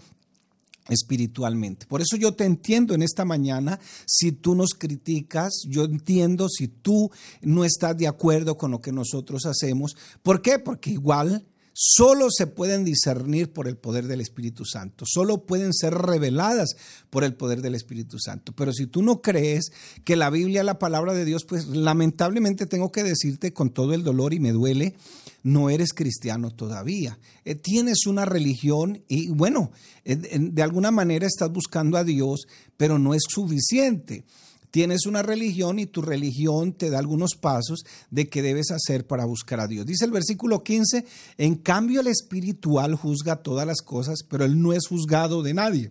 espiritualmente. 0.89 1.87
Por 1.87 2.01
eso 2.01 2.17
yo 2.17 2.33
te 2.33 2.45
entiendo 2.45 2.95
en 2.95 3.03
esta 3.03 3.25
mañana 3.25 3.79
si 4.07 4.33
tú 4.33 4.55
nos 4.55 4.71
criticas, 4.71 5.63
yo 5.69 5.85
entiendo 5.85 6.49
si 6.49 6.69
tú 6.69 7.11
no 7.43 7.65
estás 7.65 7.97
de 7.97 8.09
acuerdo 8.09 8.57
con 8.57 8.71
lo 8.71 8.81
que 8.81 8.93
nosotros 8.93 9.47
hacemos. 9.47 9.97
¿Por 10.23 10.43
qué? 10.43 10.59
Porque 10.59 10.91
igual 10.91 11.47
solo 11.81 12.27
se 12.29 12.49
pueden 12.49 12.85
discernir 12.85 13.53
por 13.53 13.69
el 13.69 13.77
poder 13.77 14.09
del 14.09 14.21
Espíritu 14.21 14.65
Santo, 14.65 15.05
solo 15.07 15.47
pueden 15.47 15.73
ser 15.73 15.95
reveladas 15.95 16.75
por 17.09 17.23
el 17.23 17.35
poder 17.35 17.63
del 17.63 17.77
Espíritu 17.77 18.19
Santo. 18.19 18.53
Pero 18.53 18.73
si 18.73 18.89
tú 18.89 19.01
no 19.01 19.23
crees 19.23 19.71
que 20.05 20.17
la 20.17 20.29
Biblia 20.29 20.63
es 20.63 20.67
la 20.67 20.81
palabra 20.81 21.15
de 21.15 21.25
Dios, 21.25 21.45
pues 21.45 21.69
lamentablemente 21.69 22.67
tengo 22.67 22.91
que 22.91 23.05
decirte 23.05 23.53
con 23.53 23.71
todo 23.71 23.95
el 23.95 24.03
dolor 24.03 24.35
y 24.35 24.41
me 24.41 24.51
duele, 24.51 24.97
no 25.43 25.71
eres 25.71 25.93
cristiano 25.93 26.51
todavía. 26.51 27.19
Eh, 27.45 27.55
tienes 27.55 28.07
una 28.07 28.25
religión 28.25 29.03
y 29.09 29.29
bueno, 29.31 29.71
de 30.05 30.63
alguna 30.63 30.91
manera 30.91 31.27
estás 31.27 31.51
buscando 31.53 31.97
a 31.97 32.05
Dios, 32.05 32.47
pero 32.77 32.99
no 32.99 33.15
es 33.15 33.23
suficiente 33.29 34.25
tienes 34.71 35.07
una 35.07 35.23
religión 35.23 35.79
y 35.79 35.87
tu 35.87 36.03
religión 36.03 36.73
te 36.73 36.91
da 36.91 36.99
algunos 36.99 37.35
pasos 37.35 37.85
de 38.11 38.29
qué 38.29 38.43
debes 38.43 38.71
hacer 38.71 39.07
para 39.07 39.25
buscar 39.25 39.61
a 39.61 39.67
Dios. 39.67 39.87
Dice 39.87 40.05
el 40.05 40.11
versículo 40.11 40.63
15, 40.63 41.05
en 41.39 41.57
cambio 41.57 42.01
el 42.01 42.09
espiritual 42.09 42.95
juzga 42.95 43.43
todas 43.43 43.67
las 43.67 43.81
cosas, 43.83 44.21
pero 44.29 44.45
él 44.45 44.61
no 44.61 44.73
es 44.73 44.87
juzgado 44.87 45.43
de 45.43 45.55
nadie. 45.55 45.91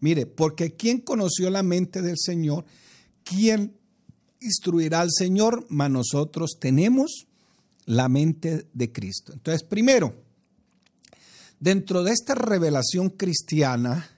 Mire, 0.00 0.26
porque 0.26 0.74
¿quién 0.74 1.00
conoció 1.00 1.50
la 1.50 1.62
mente 1.62 2.02
del 2.02 2.16
Señor? 2.18 2.64
¿Quién 3.24 3.74
instruirá 4.40 5.00
al 5.00 5.10
Señor? 5.10 5.66
Mas 5.68 5.90
nosotros 5.90 6.56
tenemos 6.60 7.26
la 7.86 8.08
mente 8.08 8.68
de 8.74 8.92
Cristo. 8.92 9.32
Entonces, 9.32 9.62
primero, 9.62 10.14
dentro 11.58 12.02
de 12.02 12.12
esta 12.12 12.34
revelación 12.34 13.10
cristiana, 13.10 14.10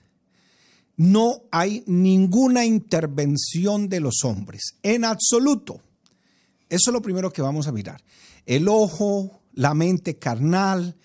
no 0.97 1.43
hay 1.51 1.83
ninguna 1.87 2.65
intervención 2.65 3.87
de 3.87 4.01
los 4.01 4.25
hombres, 4.25 4.75
en 4.83 5.05
absoluto. 5.05 5.81
Eso 6.67 6.89
es 6.89 6.93
lo 6.93 7.01
primero 7.01 7.31
que 7.31 7.41
vamos 7.41 7.67
a 7.67 7.71
mirar. 7.71 8.03
El 8.45 8.67
ojo, 8.67 9.39
la 9.53 9.73
mente 9.73 10.17
carnal, 10.17 10.97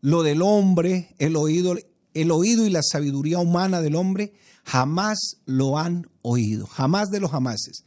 lo 0.00 0.22
del 0.22 0.42
hombre, 0.42 1.14
el 1.18 1.34
oído, 1.36 1.74
el 2.14 2.30
oído 2.30 2.66
y 2.66 2.70
la 2.70 2.82
sabiduría 2.82 3.38
humana 3.38 3.80
del 3.80 3.96
hombre 3.96 4.32
jamás 4.64 5.18
lo 5.46 5.78
han 5.78 6.08
oído, 6.22 6.66
jamás 6.66 7.10
de 7.10 7.20
los 7.20 7.30
jamases. 7.30 7.84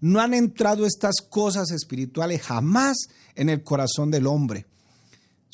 No 0.00 0.20
han 0.20 0.34
entrado 0.34 0.86
estas 0.86 1.16
cosas 1.28 1.70
espirituales 1.70 2.42
jamás 2.42 2.96
en 3.34 3.48
el 3.48 3.62
corazón 3.62 4.10
del 4.10 4.26
hombre 4.26 4.66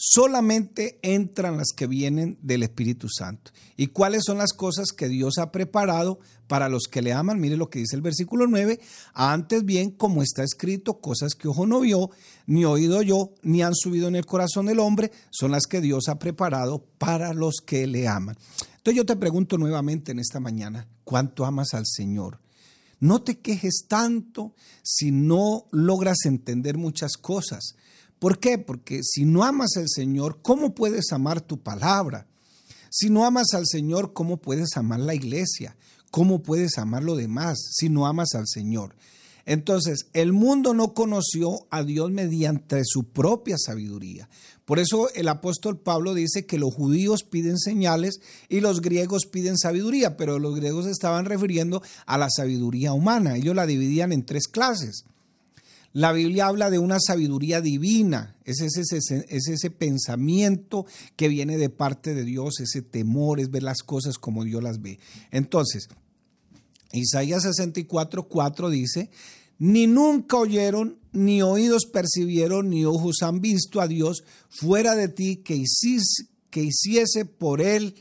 solamente 0.05 0.99
entran 1.03 1.57
las 1.57 1.69
que 1.77 1.87
vienen 1.87 2.37
del 2.43 2.65
Espíritu 2.65 3.09
Santo. 3.09 3.53
¿Y 3.77 3.87
cuáles 3.89 4.25
son 4.27 4.39
las 4.39 4.53
cosas 4.53 4.89
que 4.89 5.09
Dios 5.09 5.39
ha 5.39 5.53
preparado 5.53 6.19
para 6.49 6.69
los 6.69 6.89
que 6.91 7.03
le 7.03 7.13
aman? 7.13 7.41
Mire 7.41 7.57
lo 7.57 7.71
que 7.71 7.79
dice 7.79 7.95
el 7.95 8.03
versículo 8.03 8.49
9. 8.49 8.81
Antes 9.15 9.65
bien, 9.65 9.93
como 9.93 10.25
está 10.25 10.43
escrito, 10.43 10.95
cosas 10.95 11.37
que 11.37 11.47
ojo 11.47 11.69
no 11.69 11.79
vio, 11.79 12.11
ni 12.47 12.65
oído 12.65 13.01
yo, 13.03 13.31
ni 13.43 13.63
han 13.63 13.77
subido 13.77 14.09
en 14.09 14.17
el 14.17 14.27
corazón 14.27 14.67
del 14.67 14.81
hombre, 14.81 15.13
son 15.31 15.53
las 15.53 15.67
que 15.69 15.81
Dios 15.81 16.09
ha 16.09 16.19
preparado 16.19 16.85
para 16.99 17.33
los 17.33 17.59
que 17.65 17.87
le 17.87 18.09
aman. 18.09 18.37
Entonces 18.79 18.97
yo 18.97 19.07
te 19.07 19.15
pregunto 19.15 19.57
nuevamente 19.57 20.11
en 20.11 20.19
esta 20.19 20.41
mañana, 20.41 20.89
¿cuánto 21.05 21.45
amas 21.45 21.75
al 21.75 21.87
Señor? 21.87 22.41
No 23.03 23.21
te 23.21 23.41
quejes 23.41 23.87
tanto 23.89 24.55
si 24.85 25.11
no 25.11 25.67
logras 25.73 26.19
entender 26.25 26.79
muchas 26.79 27.17
cosas. 27.17 27.75
¿Por 28.21 28.39
qué? 28.39 28.59
Porque 28.59 29.01
si 29.03 29.25
no 29.25 29.43
amas 29.43 29.77
al 29.77 29.89
Señor, 29.89 30.39
¿cómo 30.41 30.73
puedes 30.73 31.11
amar 31.11 31.41
tu 31.41 31.61
palabra? 31.61 32.29
Si 32.91 33.11
no 33.11 33.27
amas 33.27 33.55
al 33.55 33.67
Señor, 33.67 34.13
¿cómo 34.13 34.37
puedes 34.37 34.77
amar 34.77 35.01
la 35.01 35.17
iglesia? 35.17 35.77
¿Cómo 36.13 36.45
puedes 36.45 36.79
amar 36.79 37.03
lo 37.03 37.17
demás 37.17 37.59
si 37.73 37.89
no 37.89 38.07
amas 38.07 38.37
al 38.37 38.47
Señor? 38.47 38.95
Entonces, 39.45 40.07
el 40.13 40.33
mundo 40.33 40.75
no 40.75 40.95
conoció 40.95 41.67
a 41.71 41.83
Dios 41.83 42.11
mediante 42.11 42.83
su 42.85 43.05
propia 43.05 43.57
sabiduría. 43.59 44.29
Por 44.65 44.79
eso 44.79 45.11
el 45.15 45.29
apóstol 45.29 45.79
Pablo 45.79 46.15
dice 46.15 46.47
que 46.47 46.59
los 46.59 46.73
judíos 46.73 47.25
piden 47.25 47.59
señales 47.59 48.21
y 48.49 48.61
los 48.61 48.81
griegos 48.81 49.27
piden 49.27 49.59
sabiduría, 49.59 50.17
pero 50.17 50.39
los 50.39 50.55
griegos 50.55 50.87
estaban 50.87 51.25
refiriendo 51.25 51.83
a 52.07 52.17
la 52.17 52.29
sabiduría 52.31 52.93
humana. 52.93 53.37
Ellos 53.37 53.57
la 53.57 53.67
dividían 53.67 54.13
en 54.13 54.25
tres 54.25 54.47
clases. 54.47 55.05
La 55.93 56.13
Biblia 56.13 56.47
habla 56.47 56.71
de 56.71 56.79
una 56.79 56.99
sabiduría 56.99 57.61
divina, 57.61 58.35
es 58.47 58.63
ese, 58.63 58.81
es 58.81 59.49
ese, 59.49 59.71
pensamiento 59.71 60.87
que 61.17 61.29
viene 61.29 61.59
de 61.59 61.69
parte 61.69 62.15
de 62.15 62.25
Dios, 62.25 62.61
ese 62.61 62.81
temor, 62.81 63.41
es 63.41 63.51
ver 63.51 63.63
las 63.63 63.83
cosas 63.83 64.17
como 64.17 64.43
Dios 64.43 64.63
las 64.63 64.81
ve. 64.81 64.99
Entonces, 65.31 65.91
Isaías 66.93 67.43
64, 67.43 68.25
4 68.25 68.71
dice, 68.71 69.11
ni 69.59 69.87
nunca 69.87 70.37
oyeron, 70.37 70.99
ni 71.13 71.43
oídos 71.43 71.87
percibieron, 71.87 72.71
ni 72.71 72.85
ojos 72.85 73.23
han 73.23 73.41
visto 73.41 73.81
a 73.81 73.89
Dios 73.89 74.25
fuera 74.49 74.95
de 74.95 75.09
ti 75.09 75.37
que 75.37 75.55
hiciese, 75.55 76.27
que 76.51 76.63
hiciese 76.63 77.25
por 77.25 77.61
él, 77.61 77.95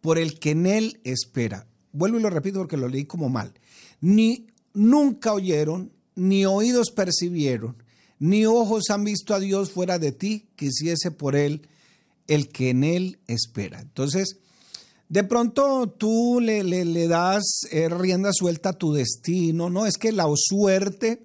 por 0.00 0.18
el 0.18 0.38
que 0.38 0.50
en 0.50 0.66
él 0.66 1.00
espera. 1.04 1.66
Vuelvo 1.92 2.18
y 2.18 2.22
lo 2.22 2.30
repito 2.30 2.58
porque 2.58 2.76
lo 2.76 2.88
leí 2.88 3.04
como 3.04 3.28
mal. 3.28 3.54
Ni 4.00 4.46
nunca 4.74 5.32
oyeron, 5.32 5.92
ni 6.14 6.44
oídos 6.44 6.90
percibieron, 6.90 7.82
ni 8.18 8.46
ojos 8.46 8.90
han 8.90 9.04
visto 9.04 9.34
a 9.34 9.40
Dios 9.40 9.70
fuera 9.70 9.98
de 9.98 10.12
ti, 10.12 10.48
que 10.56 10.66
hiciese 10.66 11.10
por 11.10 11.34
él 11.36 11.68
el 12.26 12.48
que 12.48 12.70
en 12.70 12.84
él 12.84 13.18
espera. 13.26 13.80
Entonces, 13.80 14.38
de 15.08 15.24
pronto 15.24 15.88
tú 15.88 16.40
le, 16.40 16.64
le, 16.64 17.08
das 17.08 17.42
eh, 17.70 17.88
rienda 17.88 18.30
suelta 18.32 18.70
a 18.70 18.78
tu 18.78 18.92
destino, 18.92 19.70
¿no? 19.70 19.86
Es 19.86 19.96
que 19.98 20.12
la 20.12 20.26
suerte, 20.34 21.22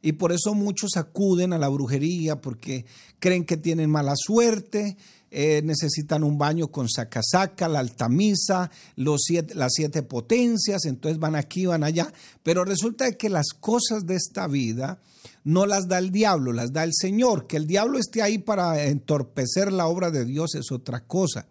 y 0.00 0.12
por 0.12 0.32
eso 0.32 0.54
muchos 0.54 0.96
acuden 0.96 1.52
a 1.52 1.58
la 1.58 1.68
brujería 1.68 2.40
porque 2.40 2.84
creen 3.18 3.44
que 3.44 3.56
tienen 3.56 3.90
mala 3.90 4.14
suerte, 4.16 4.96
eh, 5.30 5.62
necesitan 5.64 6.24
un 6.24 6.36
baño 6.36 6.68
con 6.68 6.88
sacasaca, 6.88 7.68
la 7.68 7.78
altamisa, 7.78 8.70
los 8.96 9.22
siete, 9.24 9.54
las 9.54 9.72
siete 9.74 10.02
potencias, 10.02 10.84
entonces 10.84 11.18
van 11.18 11.36
aquí, 11.36 11.64
van 11.64 11.84
allá, 11.84 12.12
pero 12.42 12.64
resulta 12.64 13.12
que 13.12 13.30
las 13.30 13.48
cosas 13.58 14.06
de 14.06 14.16
esta 14.16 14.46
vida 14.46 14.98
no 15.44 15.64
las 15.64 15.88
da 15.88 15.98
el 15.98 16.10
diablo, 16.10 16.52
las 16.52 16.72
da 16.72 16.84
el 16.84 16.92
Señor, 16.92 17.46
que 17.46 17.56
el 17.56 17.66
diablo 17.66 17.98
esté 17.98 18.20
ahí 18.20 18.38
para 18.38 18.84
entorpecer 18.84 19.72
la 19.72 19.86
obra 19.86 20.10
de 20.10 20.24
Dios 20.24 20.54
es 20.54 20.70
otra 20.70 21.00
cosa. 21.00 21.46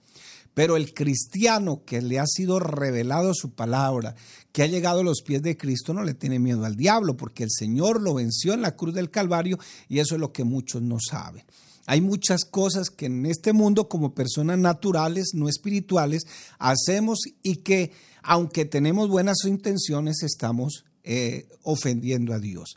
Pero 0.54 0.76
el 0.76 0.94
cristiano 0.94 1.84
que 1.86 2.02
le 2.02 2.20
ha 2.20 2.26
sido 2.28 2.60
revelado 2.60 3.34
su 3.34 3.52
palabra, 3.52 4.16
que 4.52 4.64
ha 4.64 4.68
llegado 4.68 5.00
a 5.00 5.04
los 5.04 5.22
pies 5.22 5.42
de 5.42 5.56
Cristo, 5.56 5.94
no 5.94 6.04
le 6.04 6.14
tiene 6.14 6.40
miedo 6.40 6.66
al 6.66 6.76
diablo, 6.76 7.16
porque 7.16 7.44
el 7.44 7.52
Señor 7.52 8.02
lo 8.02 8.14
venció 8.14 8.54
en 8.54 8.62
la 8.62 8.76
cruz 8.76 8.94
del 8.94 9.10
Calvario 9.10 9.58
y 9.88 10.00
eso 10.00 10.16
es 10.16 10.22
lo 10.22 10.34
que 10.34 10.44
muchos 10.44 10.82
no 10.82 10.98
saben. 11.00 11.44
Hay 11.86 12.02
muchas 12.02 12.46
cosas 12.46 12.90
que 12.90 13.08
en 13.08 13.26
este 13.26 13.54
mundo 13.54 13.90
como 13.90 14.14
personas 14.14 14.58
naturales, 14.60 15.32
no 15.34 15.50
espirituales, 15.50 16.24
hacemos 16.60 17.20
y 17.44 17.58
que 17.58 17.92
aunque 18.24 18.66
tenemos 18.66 19.10
buenas 19.10 19.38
intenciones, 19.46 20.22
estamos 20.24 20.86
eh, 21.04 21.48
ofendiendo 21.64 22.34
a 22.34 22.40
Dios. 22.40 22.76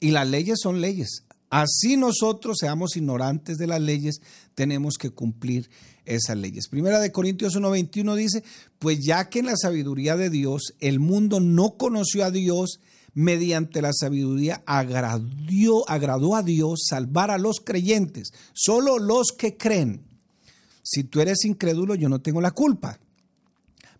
Y 0.00 0.10
las 0.10 0.28
leyes 0.28 0.58
son 0.60 0.80
leyes. 0.80 1.24
Así 1.50 1.96
nosotros 1.96 2.58
seamos 2.60 2.96
ignorantes 2.96 3.58
de 3.58 3.66
las 3.66 3.80
leyes, 3.80 4.22
tenemos 4.54 4.94
que 4.96 5.10
cumplir 5.10 5.68
esas 6.04 6.36
leyes. 6.36 6.68
Primera 6.68 7.00
de 7.00 7.12
Corintios 7.12 7.56
1:21 7.56 8.14
dice, 8.14 8.44
pues 8.78 9.00
ya 9.04 9.28
que 9.28 9.40
en 9.40 9.46
la 9.46 9.56
sabiduría 9.56 10.16
de 10.16 10.30
Dios 10.30 10.74
el 10.78 11.00
mundo 11.00 11.40
no 11.40 11.76
conoció 11.76 12.24
a 12.24 12.30
Dios, 12.30 12.80
mediante 13.14 13.82
la 13.82 13.92
sabiduría 13.92 14.62
agradó, 14.66 15.88
agradó 15.88 16.36
a 16.36 16.42
Dios 16.42 16.84
salvar 16.88 17.30
a 17.30 17.38
los 17.38 17.60
creyentes, 17.60 18.32
solo 18.54 18.98
los 18.98 19.32
que 19.36 19.56
creen. 19.56 20.02
Si 20.82 21.04
tú 21.04 21.20
eres 21.20 21.44
incrédulo, 21.44 21.94
yo 21.94 22.08
no 22.08 22.20
tengo 22.20 22.40
la 22.40 22.52
culpa. 22.52 22.98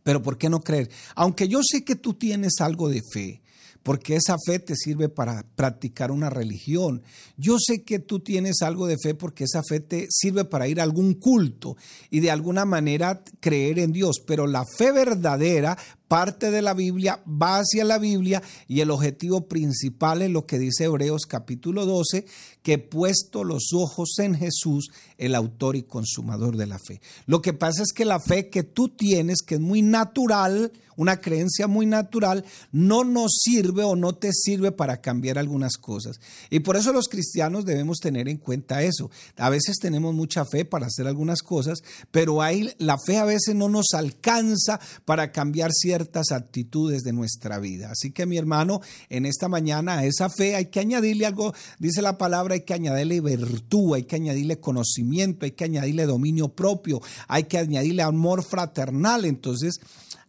Pero 0.02 0.23
¿por 0.23 0.38
qué 0.38 0.49
no 0.49 0.61
creer? 0.61 0.90
Aunque 1.14 1.49
yo 1.49 1.61
sé 1.62 1.85
que 1.85 1.97
tú 1.97 2.14
tienes 2.14 2.54
algo 2.61 2.88
de 2.88 3.02
fe, 3.12 3.42
porque 3.82 4.16
esa 4.16 4.37
fe 4.44 4.58
te 4.58 4.76
sirve 4.76 5.08
para 5.08 5.44
practicar 5.56 6.10
una 6.10 6.30
religión. 6.30 7.02
Yo 7.37 7.56
sé 7.58 7.82
que 7.82 7.99
tú 7.99 8.20
tienes 8.20 8.62
algo 8.62 8.87
de 8.87 8.96
fe 9.02 9.14
porque 9.14 9.44
esa 9.44 9.62
fe 9.62 9.80
te 9.80 10.06
sirve 10.10 10.44
para 10.44 10.68
ir 10.68 10.80
a 10.80 10.84
algún 10.84 11.14
culto 11.14 11.76
y 12.10 12.20
de 12.20 12.30
alguna 12.30 12.64
manera 12.64 13.22
creer 13.40 13.78
en 13.78 13.92
Dios, 13.92 14.16
pero 14.26 14.46
la 14.46 14.64
fe 14.76 14.92
verdadera 14.92 15.78
parte 16.11 16.50
de 16.50 16.61
la 16.61 16.75
Biblia, 16.75 17.23
va 17.25 17.61
hacia 17.61 17.85
la 17.85 17.99
Biblia 17.99 18.43
y 18.67 18.81
el 18.81 18.90
objetivo 18.90 19.47
principal 19.47 20.23
es 20.23 20.31
lo 20.31 20.45
que 20.45 20.59
dice 20.59 20.87
Hebreos 20.87 21.25
capítulo 21.25 21.87
12, 21.87 22.26
que 22.64 22.79
puesto 22.79 23.45
los 23.45 23.69
ojos 23.73 24.19
en 24.19 24.35
Jesús, 24.35 24.88
el 25.19 25.37
autor 25.37 25.76
y 25.76 25.85
consumador 25.85 26.57
de 26.57 26.67
la 26.67 26.81
fe. 26.81 27.00
Lo 27.26 27.40
que 27.40 27.52
pasa 27.52 27.85
es 27.85 27.93
que 27.93 28.05
la 28.05 28.19
fe 28.19 28.49
que 28.49 28.64
tú 28.64 28.88
tienes, 28.88 29.43
que 29.43 29.55
es 29.55 29.61
muy 29.61 29.83
natural, 29.83 30.73
una 30.97 31.21
creencia 31.21 31.67
muy 31.67 31.87
natural, 31.87 32.45
no 32.73 33.05
nos 33.05 33.38
sirve 33.43 33.85
o 33.85 33.97
no 33.97 34.14
te 34.14 34.33
sirve 34.33 34.71
para 34.71 35.00
cambiar 35.00 35.38
algunas 35.38 35.79
cosas. 35.79 36.21
Y 36.50 36.61
por 36.61 36.76
eso 36.76 36.93
los 36.93 37.09
cristianos 37.09 37.64
debemos 37.64 38.00
tener 38.00 38.29
en 38.29 38.37
cuenta 38.37 38.83
eso. 38.83 39.11
A 39.37 39.49
veces 39.49 39.76
tenemos 39.81 40.14
mucha 40.14 40.45
fe 40.45 40.67
para 40.67 40.87
hacer 40.87 41.07
algunas 41.07 41.40
cosas, 41.40 41.79
pero 42.11 42.43
hay, 42.43 42.75
la 42.76 42.99
fe 42.99 43.17
a 43.17 43.25
veces 43.25 43.55
no 43.55 43.71
nos 43.71 43.95
alcanza 43.95 44.79
para 45.07 45.33
cambiar 45.33 45.71
ciertas 45.73 46.00
ciertas 46.00 46.33
actitudes 46.33 47.02
de 47.02 47.12
nuestra 47.12 47.59
vida. 47.59 47.90
Así 47.90 48.11
que 48.11 48.25
mi 48.25 48.38
hermano, 48.38 48.80
en 49.11 49.26
esta 49.26 49.49
mañana 49.49 49.99
a 49.99 50.04
esa 50.07 50.30
fe 50.30 50.57
hay 50.57 50.66
que 50.66 50.80
añadirle 50.80 51.26
algo, 51.26 51.52
dice 51.78 52.00
la 52.00 52.16
palabra, 52.16 52.54
hay 52.54 52.62
que 52.62 52.73
añadirle 52.73 53.21
virtud, 53.21 53.95
hay 53.95 54.04
que 54.04 54.16
añadirle 54.16 54.61
conocimiento, 54.61 55.45
hay 55.45 55.52
que 55.52 55.64
añadirle 55.64 56.07
dominio 56.07 56.49
propio, 56.49 57.02
hay 57.28 57.45
que 57.45 57.59
añadirle 57.59 58.02
amor 58.02 58.42
fraternal. 58.42 59.26
Entonces, 59.26 59.78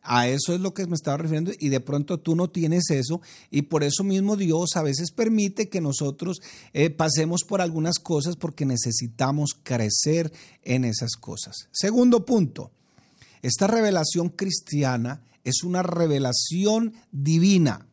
a 0.03 0.27
eso 0.27 0.53
es 0.53 0.59
lo 0.59 0.73
que 0.73 0.87
me 0.87 0.95
estaba 0.95 1.17
refiriendo 1.17 1.51
y 1.57 1.69
de 1.69 1.79
pronto 1.79 2.19
tú 2.19 2.35
no 2.35 2.49
tienes 2.49 2.89
eso 2.89 3.21
y 3.49 3.61
por 3.63 3.83
eso 3.83 4.03
mismo 4.03 4.35
Dios 4.35 4.75
a 4.75 4.81
veces 4.81 5.11
permite 5.11 5.69
que 5.69 5.79
nosotros 5.79 6.41
eh, 6.73 6.89
pasemos 6.89 7.43
por 7.47 7.61
algunas 7.61 7.99
cosas 7.99 8.35
porque 8.35 8.65
necesitamos 8.65 9.51
crecer 9.63 10.33
en 10.63 10.83
esas 10.83 11.11
cosas. 11.11 11.69
Segundo 11.71 12.25
punto, 12.25 12.71
esta 13.41 13.67
revelación 13.67 14.29
cristiana 14.29 15.21
es 15.43 15.63
una 15.63 15.83
revelación 15.83 16.93
divina. 17.11 17.87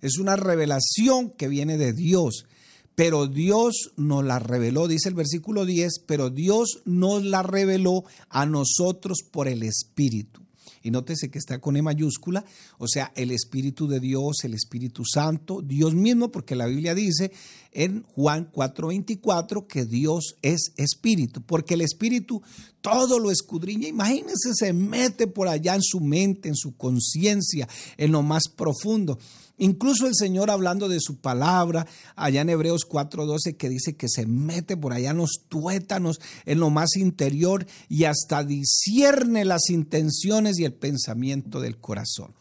es 0.00 0.18
una 0.18 0.36
revelación 0.36 1.30
que 1.30 1.48
viene 1.48 1.78
de 1.78 1.94
Dios. 1.94 2.46
Pero 2.94 3.26
Dios 3.26 3.92
nos 3.96 4.24
la 4.24 4.38
reveló, 4.38 4.86
dice 4.86 5.08
el 5.08 5.14
versículo 5.14 5.64
10, 5.64 6.00
pero 6.06 6.30
Dios 6.30 6.82
nos 6.84 7.24
la 7.24 7.42
reveló 7.42 8.04
a 8.28 8.46
nosotros 8.46 9.18
por 9.30 9.48
el 9.48 9.62
Espíritu 9.62 10.43
y 10.84 10.90
nótese 10.90 11.30
que 11.30 11.38
está 11.38 11.58
con 11.60 11.76
E 11.76 11.82
mayúscula, 11.82 12.44
o 12.78 12.86
sea, 12.86 13.10
el 13.16 13.30
Espíritu 13.30 13.88
de 13.88 13.98
Dios, 13.98 14.44
el 14.44 14.54
Espíritu 14.54 15.02
Santo, 15.04 15.62
Dios 15.62 15.94
mismo, 15.94 16.30
porque 16.30 16.54
la 16.54 16.66
Biblia 16.66 16.94
dice 16.94 17.32
en 17.72 18.02
Juan 18.14 18.50
4:24 18.52 19.66
que 19.66 19.86
Dios 19.86 20.36
es 20.42 20.72
Espíritu, 20.76 21.40
porque 21.40 21.74
el 21.74 21.80
Espíritu 21.80 22.42
todo 22.82 23.18
lo 23.18 23.30
escudriña. 23.30 23.88
Imagínense, 23.88 24.50
se 24.54 24.74
mete 24.74 25.26
por 25.26 25.48
allá 25.48 25.74
en 25.74 25.82
su 25.82 26.00
mente, 26.00 26.50
en 26.50 26.54
su 26.54 26.76
conciencia, 26.76 27.66
en 27.96 28.12
lo 28.12 28.22
más 28.22 28.44
profundo. 28.54 29.18
Incluso 29.56 30.08
el 30.08 30.14
Señor 30.16 30.50
hablando 30.50 30.88
de 30.88 30.98
su 31.00 31.16
palabra, 31.16 31.86
allá 32.16 32.40
en 32.40 32.50
Hebreos 32.50 32.84
4:12, 32.88 33.56
que 33.56 33.68
dice 33.68 33.94
que 33.94 34.08
se 34.08 34.26
mete 34.26 34.76
por 34.76 34.92
allá 34.92 35.10
en 35.10 35.18
los 35.18 35.42
tuétanos, 35.48 36.20
en 36.44 36.58
lo 36.58 36.70
más 36.70 36.96
interior, 36.96 37.66
y 37.88 38.04
hasta 38.04 38.42
discierne 38.42 39.44
las 39.44 39.70
intenciones 39.70 40.58
y 40.58 40.64
el 40.64 40.74
pensamiento 40.74 41.60
del 41.60 41.78
corazón. 41.78 42.34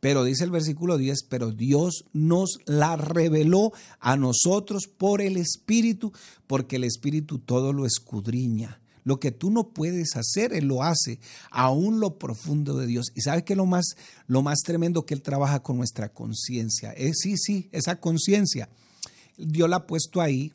Pero 0.00 0.24
dice 0.24 0.44
el 0.44 0.50
versículo 0.50 0.98
10, 0.98 1.24
pero 1.28 1.50
Dios 1.50 2.04
nos 2.12 2.58
la 2.66 2.96
reveló 2.96 3.72
a 4.00 4.16
nosotros 4.16 4.84
por 4.86 5.20
el 5.20 5.36
Espíritu, 5.36 6.12
porque 6.46 6.76
el 6.76 6.84
Espíritu 6.84 7.38
todo 7.38 7.72
lo 7.72 7.86
escudriña 7.86 8.80
lo 9.04 9.20
que 9.20 9.30
tú 9.30 9.50
no 9.50 9.68
puedes 9.68 10.16
hacer, 10.16 10.52
Él 10.52 10.66
lo 10.66 10.82
hace, 10.82 11.20
aún 11.50 12.00
lo 12.00 12.18
profundo 12.18 12.76
de 12.76 12.86
Dios. 12.86 13.06
Y 13.14 13.20
sabes 13.20 13.44
que 13.44 13.54
lo 13.54 13.66
más, 13.66 13.94
lo 14.26 14.42
más 14.42 14.60
tremendo 14.64 15.06
que 15.06 15.14
Él 15.14 15.22
trabaja 15.22 15.62
con 15.62 15.76
nuestra 15.76 16.08
conciencia. 16.08 16.92
Es 16.92 17.18
sí, 17.20 17.36
sí, 17.36 17.68
esa 17.70 18.00
conciencia. 18.00 18.68
Dios 19.36 19.68
la 19.68 19.76
ha 19.76 19.86
puesto 19.86 20.20
ahí 20.20 20.52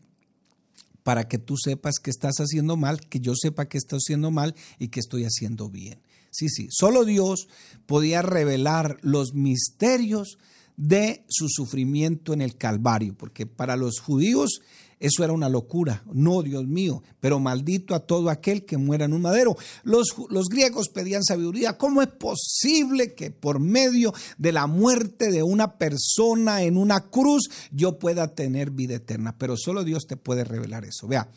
para 1.03 1.27
que 1.27 1.37
tú 1.37 1.55
sepas 1.57 1.95
que 1.99 2.09
estás 2.09 2.35
haciendo 2.37 2.75
mal, 2.75 2.99
que 3.07 3.19
yo 3.19 3.33
sepa 3.35 3.67
que 3.67 3.77
estoy 3.77 3.97
haciendo 3.97 4.31
mal 4.31 4.55
y 4.79 4.89
que 4.89 4.99
estoy 4.99 5.23
haciendo 5.23 5.69
bien. 5.69 6.01
Sí, 6.31 6.49
sí, 6.49 6.67
solo 6.69 7.05
Dios 7.05 7.47
podía 7.85 8.21
revelar 8.21 8.97
los 9.01 9.33
misterios 9.33 10.37
de 10.77 11.25
su 11.27 11.47
sufrimiento 11.49 12.33
en 12.33 12.41
el 12.41 12.55
Calvario, 12.55 13.15
porque 13.17 13.45
para 13.45 13.75
los 13.75 13.99
judíos 13.99 14.61
eso 14.99 15.23
era 15.23 15.31
una 15.31 15.47
locura. 15.47 16.03
No, 16.11 16.43
Dios 16.43 16.67
mío, 16.67 17.01
pero 17.21 17.39
maldito 17.39 17.95
a 17.95 18.01
todo 18.01 18.29
aquel 18.29 18.65
que 18.65 18.77
muera 18.77 19.05
en 19.05 19.13
un 19.13 19.21
madero. 19.21 19.55
Los, 19.83 20.09
griegos 20.49 20.89
pedían 20.89 21.23
sabiduría. 21.23 21.77
¿Cómo 21.77 22.01
es 22.01 22.09
posible 22.09 23.13
que 23.13 23.31
por 23.31 23.59
medio 23.59 24.13
de 24.37 24.51
la 24.51 24.67
muerte 24.67 25.31
de 25.31 25.41
una 25.41 25.77
persona 25.77 26.63
en 26.63 26.75
una 26.77 27.09
cruz 27.09 27.49
yo 27.71 27.97
pueda 27.97 28.35
tener 28.35 28.71
vida 28.71 28.95
eterna? 28.95 29.37
Pero 29.37 29.55
solo 29.55 29.85
Dios 29.85 30.05
te 30.05 30.17
puede 30.17 30.43
revelar 30.43 30.83
eso. 30.83 31.07
Vea, 31.07 31.29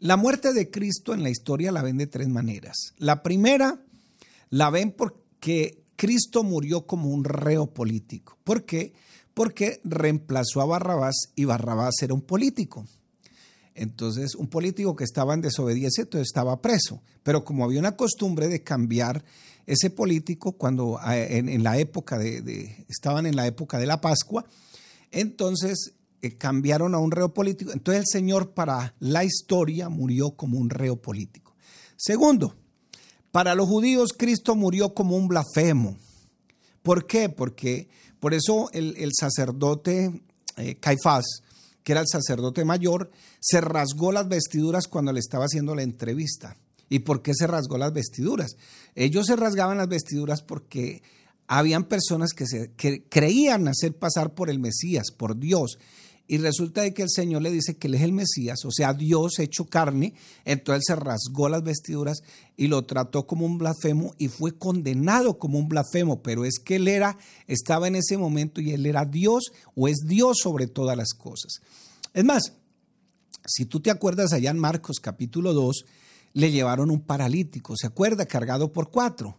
la 0.00 0.16
muerte 0.16 0.52
de 0.52 0.70
Cristo 0.70 1.14
en 1.14 1.22
la 1.22 1.30
historia 1.30 1.70
la 1.70 1.82
ven 1.82 1.98
de 1.98 2.08
tres 2.08 2.28
maneras. 2.28 2.94
La 2.98 3.22
primera 3.22 3.80
la 4.50 4.70
ven 4.70 4.92
porque 4.92 5.84
Cristo 5.94 6.42
murió 6.42 6.84
como 6.84 7.10
un 7.10 7.22
reo 7.22 7.68
político. 7.72 8.38
¿Por 8.42 8.64
qué? 8.64 8.92
porque 8.92 8.92
reemplazó 9.84 10.60
a 10.60 10.66
Barrabás 10.66 11.14
y 11.34 11.44
Barrabás 11.44 11.94
era 12.02 12.14
un 12.14 12.22
político. 12.22 12.84
Entonces, 13.74 14.34
un 14.34 14.48
político 14.48 14.96
que 14.96 15.04
estaba 15.04 15.34
en 15.34 15.40
desobediencia, 15.40 16.02
entonces 16.02 16.26
estaba 16.26 16.60
preso. 16.60 17.00
Pero 17.22 17.44
como 17.44 17.64
había 17.64 17.78
una 17.78 17.96
costumbre 17.96 18.48
de 18.48 18.62
cambiar 18.62 19.24
ese 19.66 19.90
político 19.90 20.52
cuando 20.52 20.98
en, 21.04 21.62
la 21.62 21.78
época 21.78 22.18
de, 22.18 22.84
estaban 22.88 23.26
en 23.26 23.36
la 23.36 23.46
época 23.46 23.78
de 23.78 23.86
la 23.86 24.00
Pascua, 24.00 24.44
entonces 25.10 25.92
eh, 26.22 26.36
cambiaron 26.36 26.94
a 26.94 26.98
un 26.98 27.12
reo 27.12 27.32
político. 27.32 27.70
Entonces 27.72 28.00
el 28.00 28.20
Señor 28.20 28.52
para 28.52 28.94
la 28.98 29.24
historia 29.24 29.88
murió 29.88 30.30
como 30.30 30.58
un 30.58 30.70
reo 30.70 30.96
político. 30.96 31.54
Segundo, 31.96 32.56
para 33.30 33.54
los 33.54 33.68
judíos 33.68 34.12
Cristo 34.16 34.56
murió 34.56 34.94
como 34.94 35.16
un 35.16 35.28
blasfemo. 35.28 35.96
¿Por 36.88 37.06
qué? 37.06 37.28
Porque 37.28 37.86
por 38.18 38.32
eso 38.32 38.70
el, 38.72 39.10
sacerdote 39.12 40.22
eh, 40.56 40.76
Caifás, 40.76 41.42
que 41.84 41.92
era 41.92 42.00
el 42.00 42.06
sacerdote 42.10 42.64
mayor, 42.64 43.10
se 43.40 43.60
rasgó 43.60 44.10
las 44.10 44.26
vestiduras 44.26 44.86
cuando 44.88 45.12
le 45.12 45.20
estaba 45.20 45.44
haciendo 45.44 45.74
la 45.74 45.82
entrevista. 45.82 46.56
¿Y 46.88 47.00
por 47.00 47.20
qué 47.20 47.32
se 47.34 47.46
rasgó 47.46 47.76
las 47.76 47.92
vestiduras? 47.92 48.52
Ellos 48.94 49.26
se 49.26 49.36
rasgaban 49.36 49.76
las 49.76 49.88
vestiduras 49.88 50.40
porque 50.40 51.02
habían 51.46 51.84
personas 51.84 52.30
que, 52.32 53.04
creían 53.10 53.68
hacer 53.68 53.94
pasar 53.94 54.32
por 54.32 54.48
el 54.48 54.58
Mesías, 54.58 55.10
por 55.14 55.36
Dios, 55.36 55.78
y 56.30 56.36
resulta 56.36 56.82
de 56.82 56.92
que 56.92 57.02
el 57.02 57.08
Señor 57.08 57.40
le 57.40 57.50
dice 57.50 57.78
que 57.78 57.86
Él 57.88 57.94
es 57.94 58.02
el 58.02 58.12
Mesías, 58.12 58.62
o 58.66 58.70
sea, 58.70 58.92
Dios 58.92 59.38
hecho 59.38 59.64
carne. 59.64 60.12
Entonces 60.44 60.84
se 60.86 60.94
rasgó 60.94 61.48
las 61.48 61.62
vestiduras 61.62 62.18
y 62.54 62.66
lo 62.66 62.84
trató 62.84 63.26
como 63.26 63.46
un 63.46 63.56
blasfemo 63.56 64.14
y 64.18 64.28
fue 64.28 64.58
condenado 64.58 65.38
como 65.38 65.58
un 65.58 65.68
blasfemo. 65.68 66.22
Pero 66.22 66.44
es 66.44 66.58
que 66.58 66.76
Él 66.76 66.86
era, 66.86 67.16
estaba 67.46 67.88
en 67.88 67.96
ese 67.96 68.18
momento 68.18 68.60
y 68.60 68.72
Él 68.72 68.84
era 68.84 69.06
Dios 69.06 69.52
o 69.74 69.88
es 69.88 70.00
Dios 70.06 70.36
sobre 70.42 70.66
todas 70.66 70.98
las 70.98 71.14
cosas. 71.14 71.62
Es 72.12 72.24
más, 72.24 72.52
si 73.46 73.64
tú 73.64 73.80
te 73.80 73.90
acuerdas 73.90 74.34
allá 74.34 74.50
en 74.50 74.58
Marcos 74.58 75.00
capítulo 75.00 75.54
2, 75.54 75.86
le 76.34 76.50
llevaron 76.50 76.90
un 76.90 77.00
paralítico, 77.00 77.74
¿se 77.74 77.86
acuerda? 77.86 78.26
Cargado 78.26 78.70
por 78.70 78.90
cuatro. 78.90 79.38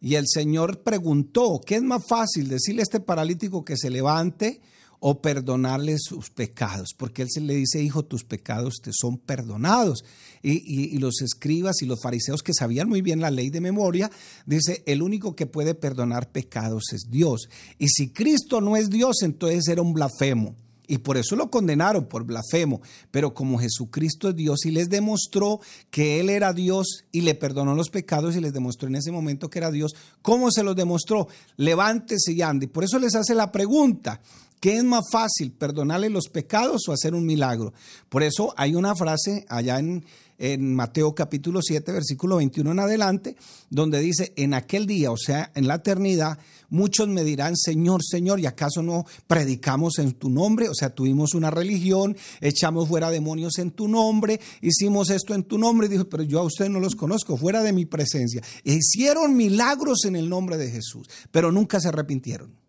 Y 0.00 0.14
el 0.14 0.26
Señor 0.28 0.84
preguntó, 0.84 1.60
¿qué 1.66 1.74
es 1.74 1.82
más 1.82 2.06
fácil? 2.06 2.48
Decirle 2.48 2.82
a 2.82 2.84
este 2.84 3.00
paralítico 3.00 3.64
que 3.64 3.76
se 3.76 3.90
levante 3.90 4.60
o 5.00 5.22
perdonarle 5.22 5.96
sus 5.98 6.30
pecados, 6.30 6.90
porque 6.96 7.22
él 7.22 7.28
se 7.30 7.40
le 7.40 7.54
dice, 7.54 7.82
hijo, 7.82 8.04
tus 8.04 8.22
pecados 8.22 8.76
te 8.82 8.90
son 8.92 9.18
perdonados. 9.18 10.04
Y, 10.42 10.98
los 10.98 11.22
escribas 11.22 11.82
y 11.82 11.86
los 11.86 12.00
fariseos 12.02 12.42
que 12.42 12.54
sabían 12.54 12.88
muy 12.88 13.00
bien 13.00 13.20
la 13.20 13.30
ley 13.30 13.50
de 13.50 13.60
memoria, 13.60 14.10
dice, 14.46 14.82
el 14.86 15.02
único 15.02 15.34
que 15.34 15.46
puede 15.46 15.74
perdonar 15.74 16.30
pecados 16.30 16.92
es 16.92 17.06
Dios. 17.10 17.48
Y 17.78 17.88
si 17.88 18.10
Cristo 18.10 18.60
no 18.60 18.76
es 18.76 18.90
Dios, 18.90 19.22
entonces 19.22 19.66
era 19.68 19.82
un 19.82 19.94
blasfemo. 19.94 20.54
Y 20.86 20.98
por 20.98 21.16
eso 21.16 21.36
lo 21.36 21.50
condenaron 21.50 22.06
por 22.06 22.24
blasfemo. 22.24 22.80
Pero 23.12 23.32
como 23.32 23.60
Jesucristo 23.60 24.28
es 24.28 24.34
Dios 24.34 24.66
y 24.66 24.72
les 24.72 24.90
demostró 24.90 25.60
que 25.88 26.18
Él 26.18 26.28
era 26.28 26.52
Dios 26.52 27.04
y 27.12 27.20
le 27.20 27.36
perdonó 27.36 27.76
los 27.76 27.90
pecados 27.90 28.34
y 28.34 28.40
les 28.40 28.52
demostró 28.52 28.88
en 28.88 28.96
ese 28.96 29.12
momento 29.12 29.48
que 29.48 29.60
era 29.60 29.70
Dios, 29.70 29.94
¿cómo 30.20 30.50
se 30.50 30.64
los 30.64 30.74
demostró? 30.74 31.28
Levántese 31.56 32.32
y 32.32 32.42
ande. 32.42 32.64
Y 32.64 32.68
por 32.68 32.82
eso 32.82 32.98
les 32.98 33.14
hace 33.14 33.36
la 33.36 33.52
pregunta. 33.52 34.20
¿Qué 34.60 34.76
es 34.76 34.84
más 34.84 35.06
fácil, 35.10 35.52
perdonarle 35.52 36.10
los 36.10 36.28
pecados 36.28 36.82
o 36.86 36.92
hacer 36.92 37.14
un 37.14 37.24
milagro? 37.24 37.72
Por 38.10 38.22
eso 38.22 38.52
hay 38.58 38.74
una 38.74 38.94
frase 38.94 39.46
allá 39.48 39.78
en, 39.78 40.04
en 40.36 40.74
Mateo 40.74 41.14
capítulo 41.14 41.62
7, 41.62 41.90
versículo 41.92 42.36
21 42.36 42.72
en 42.72 42.78
adelante, 42.78 43.36
donde 43.70 44.00
dice, 44.00 44.34
en 44.36 44.52
aquel 44.52 44.86
día, 44.86 45.12
o 45.12 45.16
sea, 45.16 45.50
en 45.54 45.66
la 45.66 45.76
eternidad, 45.76 46.38
muchos 46.68 47.08
me 47.08 47.24
dirán, 47.24 47.56
Señor, 47.56 48.02
Señor, 48.04 48.38
¿y 48.38 48.44
acaso 48.44 48.82
no 48.82 49.06
predicamos 49.26 49.98
en 49.98 50.12
tu 50.12 50.28
nombre? 50.28 50.68
O 50.68 50.74
sea, 50.74 50.94
tuvimos 50.94 51.32
una 51.32 51.50
religión, 51.50 52.14
echamos 52.42 52.86
fuera 52.86 53.10
demonios 53.10 53.56
en 53.58 53.70
tu 53.70 53.88
nombre, 53.88 54.42
hicimos 54.60 55.08
esto 55.08 55.34
en 55.34 55.44
tu 55.44 55.56
nombre. 55.56 55.86
Y 55.86 55.90
dijo, 55.90 56.06
pero 56.06 56.22
yo 56.22 56.38
a 56.38 56.42
usted 56.42 56.68
no 56.68 56.80
los 56.80 56.96
conozco, 56.96 57.38
fuera 57.38 57.62
de 57.62 57.72
mi 57.72 57.86
presencia. 57.86 58.42
E 58.62 58.74
hicieron 58.74 59.38
milagros 59.38 60.04
en 60.04 60.16
el 60.16 60.28
nombre 60.28 60.58
de 60.58 60.70
Jesús, 60.70 61.08
pero 61.30 61.50
nunca 61.50 61.80
se 61.80 61.88
arrepintieron. 61.88 62.59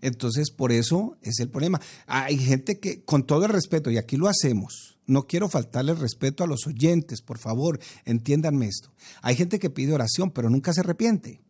Entonces, 0.00 0.50
por 0.50 0.72
eso 0.72 1.16
es 1.22 1.40
el 1.40 1.48
problema. 1.48 1.80
Hay 2.06 2.38
gente 2.38 2.78
que, 2.78 3.02
con 3.04 3.26
todo 3.26 3.44
el 3.44 3.52
respeto, 3.52 3.90
y 3.90 3.98
aquí 3.98 4.16
lo 4.16 4.28
hacemos, 4.28 4.98
no 5.06 5.26
quiero 5.26 5.48
faltarle 5.48 5.94
respeto 5.94 6.44
a 6.44 6.46
los 6.46 6.66
oyentes, 6.66 7.20
por 7.20 7.38
favor, 7.38 7.80
entiéndanme 8.04 8.68
esto. 8.68 8.92
Hay 9.22 9.36
gente 9.36 9.58
que 9.58 9.70
pide 9.70 9.92
oración, 9.92 10.30
pero 10.30 10.48
nunca 10.48 10.72
se 10.72 10.80
arrepiente. 10.80 11.40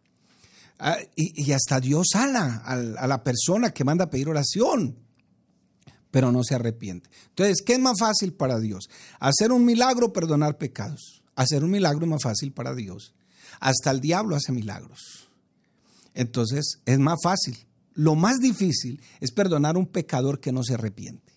Ah, 0.78 0.96
y, 1.14 1.52
hasta 1.52 1.78
Dios 1.78 2.08
sana 2.12 2.62
a, 2.64 2.72
a 2.72 3.06
la 3.06 3.22
persona 3.22 3.70
que 3.72 3.84
manda 3.84 4.04
a 4.04 4.10
pedir 4.10 4.30
oración, 4.30 4.96
pero 6.10 6.32
no 6.32 6.42
se 6.42 6.54
arrepiente. 6.54 7.10
Entonces, 7.28 7.58
¿qué 7.64 7.74
es 7.74 7.78
más 7.78 7.98
fácil 7.98 8.32
para 8.32 8.58
Dios? 8.58 8.88
Hacer 9.18 9.52
un 9.52 9.64
milagro, 9.64 10.12
perdonar 10.12 10.56
pecados. 10.56 11.22
Hacer 11.36 11.62
un 11.62 11.70
milagro 11.70 12.06
es 12.06 12.10
más 12.10 12.22
fácil 12.22 12.52
para 12.52 12.74
Dios. 12.74 13.14
Hasta 13.60 13.90
el 13.90 14.00
diablo 14.00 14.36
hace 14.36 14.52
milagros. 14.52 15.28
Entonces, 16.14 16.80
es 16.86 16.98
más 16.98 17.18
fácil. 17.22 17.58
Lo 18.00 18.14
más 18.14 18.40
difícil 18.40 18.98
es 19.20 19.30
perdonar 19.30 19.76
a 19.76 19.78
un 19.78 19.84
pecador 19.84 20.40
que 20.40 20.52
no 20.52 20.62
se 20.64 20.72
arrepiente, 20.72 21.34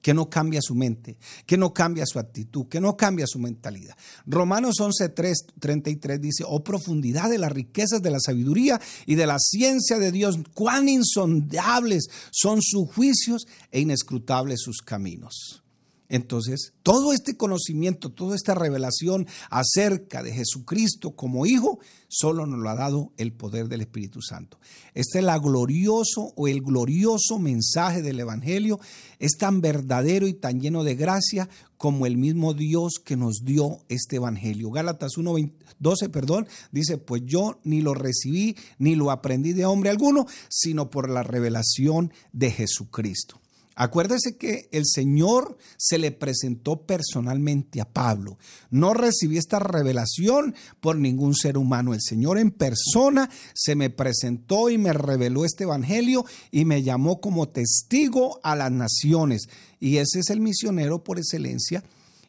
que 0.00 0.14
no 0.14 0.30
cambia 0.30 0.62
su 0.62 0.74
mente, 0.74 1.18
que 1.44 1.58
no 1.58 1.74
cambia 1.74 2.06
su 2.06 2.18
actitud, 2.18 2.66
que 2.66 2.80
no 2.80 2.96
cambia 2.96 3.26
su 3.26 3.38
mentalidad. 3.38 3.94
Romanos 4.24 4.80
11, 4.80 5.10
33 5.10 6.18
dice, 6.18 6.44
oh 6.46 6.64
profundidad 6.64 7.28
de 7.28 7.36
las 7.36 7.52
riquezas 7.52 8.00
de 8.00 8.10
la 8.10 8.20
sabiduría 8.20 8.80
y 9.04 9.16
de 9.16 9.26
la 9.26 9.36
ciencia 9.38 9.98
de 9.98 10.10
Dios, 10.10 10.38
cuán 10.54 10.88
insondables 10.88 12.06
son 12.30 12.62
sus 12.62 12.88
juicios 12.90 13.46
e 13.70 13.80
inescrutables 13.80 14.62
sus 14.62 14.78
caminos. 14.78 15.62
Entonces, 16.08 16.72
todo 16.82 17.12
este 17.12 17.36
conocimiento, 17.36 18.10
toda 18.10 18.34
esta 18.34 18.54
revelación 18.54 19.26
acerca 19.50 20.22
de 20.22 20.32
Jesucristo 20.32 21.10
como 21.10 21.44
Hijo, 21.44 21.80
solo 22.08 22.46
nos 22.46 22.60
lo 22.60 22.70
ha 22.70 22.74
dado 22.74 23.12
el 23.18 23.34
poder 23.34 23.68
del 23.68 23.82
Espíritu 23.82 24.22
Santo. 24.22 24.58
Este 24.94 25.18
es 25.18 25.24
la 25.24 25.38
glorioso 25.38 26.32
o 26.34 26.48
el 26.48 26.62
glorioso 26.62 27.38
mensaje 27.38 28.00
del 28.00 28.20
Evangelio. 28.20 28.80
Es 29.18 29.36
tan 29.36 29.60
verdadero 29.60 30.26
y 30.26 30.32
tan 30.32 30.60
lleno 30.60 30.82
de 30.82 30.94
gracia 30.94 31.48
como 31.76 32.06
el 32.06 32.16
mismo 32.16 32.54
Dios 32.54 32.94
que 33.04 33.16
nos 33.16 33.40
dio 33.44 33.84
este 33.90 34.16
Evangelio. 34.16 34.70
Gálatas 34.70 35.18
1, 35.18 35.34
12, 35.78 36.08
perdón, 36.08 36.48
dice, 36.72 36.96
pues 36.96 37.22
yo 37.26 37.60
ni 37.64 37.82
lo 37.82 37.92
recibí 37.92 38.56
ni 38.78 38.94
lo 38.94 39.10
aprendí 39.10 39.52
de 39.52 39.66
hombre 39.66 39.90
alguno, 39.90 40.26
sino 40.48 40.88
por 40.88 41.10
la 41.10 41.22
revelación 41.22 42.12
de 42.32 42.50
Jesucristo. 42.50 43.40
Acuérdese 43.80 44.36
que 44.36 44.68
el 44.72 44.82
Señor 44.86 45.56
se 45.76 45.98
le 45.98 46.10
presentó 46.10 46.82
personalmente 46.82 47.80
a 47.80 47.88
Pablo. 47.88 48.36
No 48.70 48.92
recibí 48.92 49.38
esta 49.38 49.60
revelación 49.60 50.56
por 50.80 50.96
ningún 50.96 51.36
ser 51.36 51.56
humano. 51.56 51.94
El 51.94 52.00
Señor 52.02 52.38
en 52.38 52.50
persona 52.50 53.30
se 53.54 53.76
me 53.76 53.88
presentó 53.88 54.68
y 54.68 54.78
me 54.78 54.92
reveló 54.92 55.44
este 55.44 55.62
Evangelio 55.62 56.24
y 56.50 56.64
me 56.64 56.82
llamó 56.82 57.20
como 57.20 57.50
testigo 57.50 58.40
a 58.42 58.56
las 58.56 58.72
naciones. 58.72 59.48
Y 59.78 59.98
ese 59.98 60.18
es 60.18 60.30
el 60.30 60.40
misionero 60.40 61.04
por 61.04 61.20
excelencia. 61.20 61.84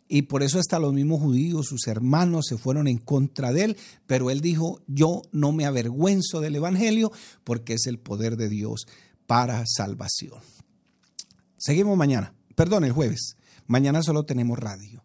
Y 0.08 0.24
por 0.24 0.44
eso 0.44 0.60
hasta 0.60 0.78
los 0.78 0.94
mismos 0.94 1.20
judíos, 1.20 1.66
sus 1.66 1.88
hermanos, 1.88 2.46
se 2.48 2.60
fueron 2.60 2.88
en 2.88 3.00
contra 3.00 3.52
de 3.52 3.64
él. 3.64 3.78
Pero 4.06 4.30
él 4.30 4.42
dijo, 4.42 4.84
yo 4.86 5.24
no 5.32 5.52
me 5.52 5.66
avergüenzo 5.66 6.42
del 6.42 6.58
Evangelio 6.58 7.12
porque 7.44 7.74
es 7.74 7.88
el 7.88 7.98
poder 7.98 8.38
de 8.38 8.50
Dios 8.50 8.86
para 9.26 9.64
salvación. 9.66 10.59
Seguimos 11.60 11.98
mañana, 11.98 12.34
perdón, 12.56 12.86
el 12.86 12.94
jueves. 12.94 13.36
Mañana 13.68 14.02
solo 14.02 14.24
tenemos 14.24 14.58
radio. 14.58 15.04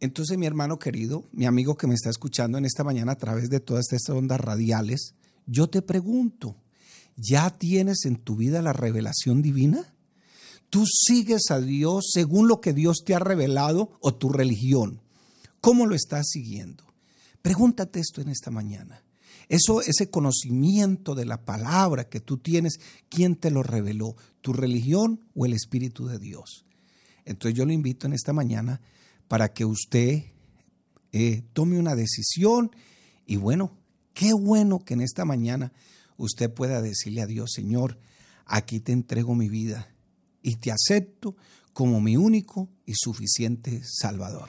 Entonces, 0.00 0.36
mi 0.36 0.46
hermano 0.46 0.80
querido, 0.80 1.28
mi 1.30 1.46
amigo 1.46 1.76
que 1.76 1.86
me 1.86 1.94
está 1.94 2.10
escuchando 2.10 2.58
en 2.58 2.64
esta 2.64 2.82
mañana 2.82 3.12
a 3.12 3.16
través 3.16 3.48
de 3.48 3.60
todas 3.60 3.84
estas 3.92 4.10
ondas 4.10 4.40
radiales, 4.40 5.14
yo 5.46 5.70
te 5.70 5.80
pregunto, 5.80 6.56
¿ya 7.16 7.56
tienes 7.56 8.04
en 8.04 8.16
tu 8.16 8.34
vida 8.34 8.60
la 8.60 8.72
revelación 8.72 9.40
divina? 9.40 9.94
¿Tú 10.68 10.84
sigues 10.86 11.50
a 11.50 11.60
Dios 11.60 12.10
según 12.12 12.48
lo 12.48 12.60
que 12.60 12.72
Dios 12.72 13.04
te 13.06 13.14
ha 13.14 13.20
revelado 13.20 13.96
o 14.00 14.12
tu 14.12 14.30
religión? 14.30 15.00
¿Cómo 15.60 15.86
lo 15.86 15.94
estás 15.94 16.26
siguiendo? 16.30 16.84
Pregúntate 17.40 18.00
esto 18.00 18.20
en 18.20 18.30
esta 18.30 18.50
mañana. 18.50 19.04
Eso, 19.52 19.82
ese 19.82 20.08
conocimiento 20.08 21.14
de 21.14 21.26
la 21.26 21.44
palabra 21.44 22.08
que 22.08 22.20
tú 22.20 22.38
tienes, 22.38 22.80
¿quién 23.10 23.36
te 23.36 23.50
lo 23.50 23.62
reveló? 23.62 24.16
¿Tu 24.40 24.54
religión 24.54 25.20
o 25.34 25.44
el 25.44 25.52
Espíritu 25.52 26.06
de 26.06 26.18
Dios? 26.18 26.64
Entonces 27.26 27.54
yo 27.54 27.66
lo 27.66 27.72
invito 27.74 28.06
en 28.06 28.14
esta 28.14 28.32
mañana 28.32 28.80
para 29.28 29.52
que 29.52 29.66
usted 29.66 30.22
eh, 31.12 31.42
tome 31.52 31.78
una 31.78 31.94
decisión 31.94 32.74
y 33.26 33.36
bueno, 33.36 33.76
qué 34.14 34.32
bueno 34.32 34.86
que 34.86 34.94
en 34.94 35.02
esta 35.02 35.26
mañana 35.26 35.74
usted 36.16 36.50
pueda 36.50 36.80
decirle 36.80 37.20
a 37.20 37.26
Dios, 37.26 37.50
Señor, 37.52 37.98
aquí 38.46 38.80
te 38.80 38.92
entrego 38.92 39.34
mi 39.34 39.50
vida 39.50 39.94
y 40.40 40.56
te 40.56 40.72
acepto 40.72 41.36
como 41.74 42.00
mi 42.00 42.16
único 42.16 42.70
y 42.86 42.94
suficiente 42.94 43.82
Salvador. 43.84 44.48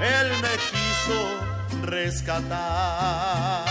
Él 0.00 0.30
me 0.42 0.54
quiso 0.70 1.20
rescatar. 1.84 3.67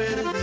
Estaba 0.00 0.37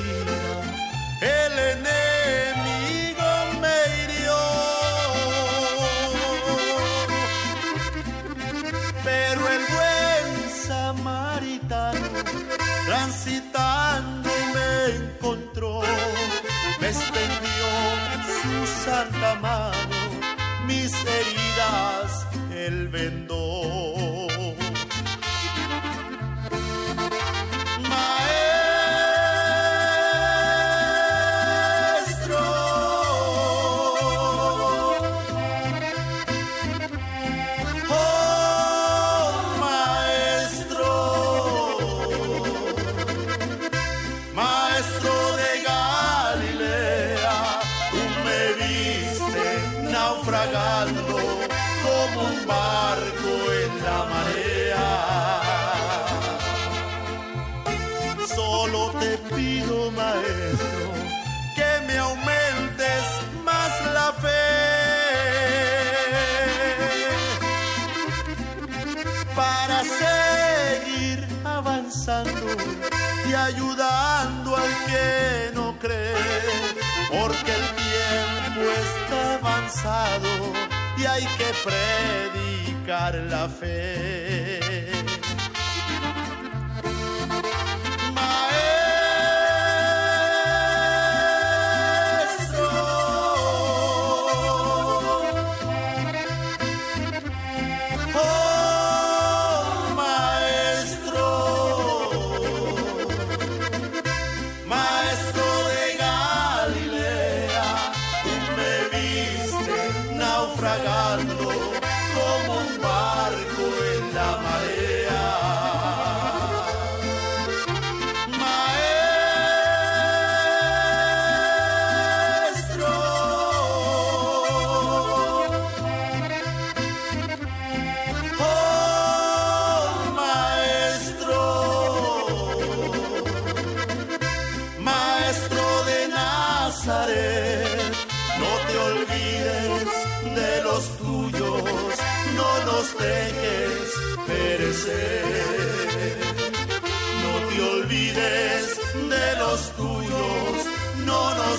y 80.98 81.06
hay 81.06 81.24
que 81.38 81.54
predicar 81.64 83.14
la 83.16 83.48
fe. 83.48 84.55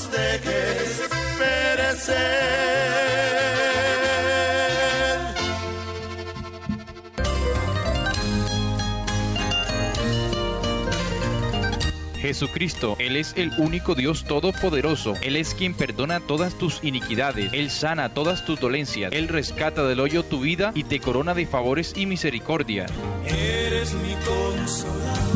Nos 0.07 0.13
dejes 0.13 1.09
perecer. 1.39 2.17
Jesucristo, 12.21 12.97
Él 12.99 13.15
es 13.15 13.35
el 13.37 13.53
único 13.57 13.95
Dios 13.95 14.25
todopoderoso. 14.25 15.15
Él 15.23 15.37
es 15.37 15.55
quien 15.55 15.75
perdona 15.75 16.19
todas 16.19 16.59
tus 16.59 16.83
iniquidades. 16.83 17.53
Él 17.53 17.71
sana 17.71 18.15
todas 18.15 18.45
tus 18.45 18.59
dolencias. 18.59 19.13
Él 19.13 19.29
rescata 19.29 19.87
del 19.87 20.01
hoyo 20.01 20.25
tu 20.25 20.41
vida 20.41 20.73
y 20.75 20.83
te 20.85 20.99
corona 20.99 21.35
de 21.35 21.47
favores 21.47 21.93
y 21.95 22.07
misericordia. 22.07 22.87
Eres 23.27 23.95
mi 23.95 24.15
consolador 24.25 25.36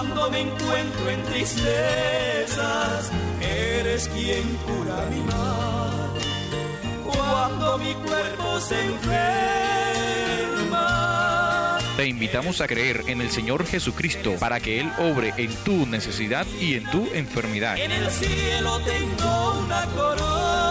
cuando 0.00 0.30
me 0.30 0.40
encuentro 0.40 1.10
en 1.10 1.22
tristezas. 1.24 3.10
Eres 3.40 4.08
quien 4.08 4.56
cura 4.66 5.04
mi 5.10 5.20
mal 5.20 6.10
cuando 7.04 7.76
mi 7.78 7.92
cuerpo 7.94 8.60
se 8.60 8.80
enferma. 8.86 9.28
Te 11.98 12.06
invitamos 12.06 12.62
a 12.62 12.66
creer 12.66 13.02
en 13.08 13.20
el 13.20 13.30
Señor 13.30 13.66
Jesucristo 13.66 14.36
para 14.38 14.58
que 14.58 14.80
Él 14.80 14.90
obre 14.98 15.34
en 15.36 15.54
tu 15.64 15.86
necesidad 15.86 16.46
y 16.58 16.76
en 16.76 16.90
tu 16.90 17.06
enfermedad. 17.12 17.76
En 17.76 17.92
el 17.92 18.10
cielo 18.10 18.80
tengo 18.80 19.60
una 19.66 19.84
corona. 19.84 20.70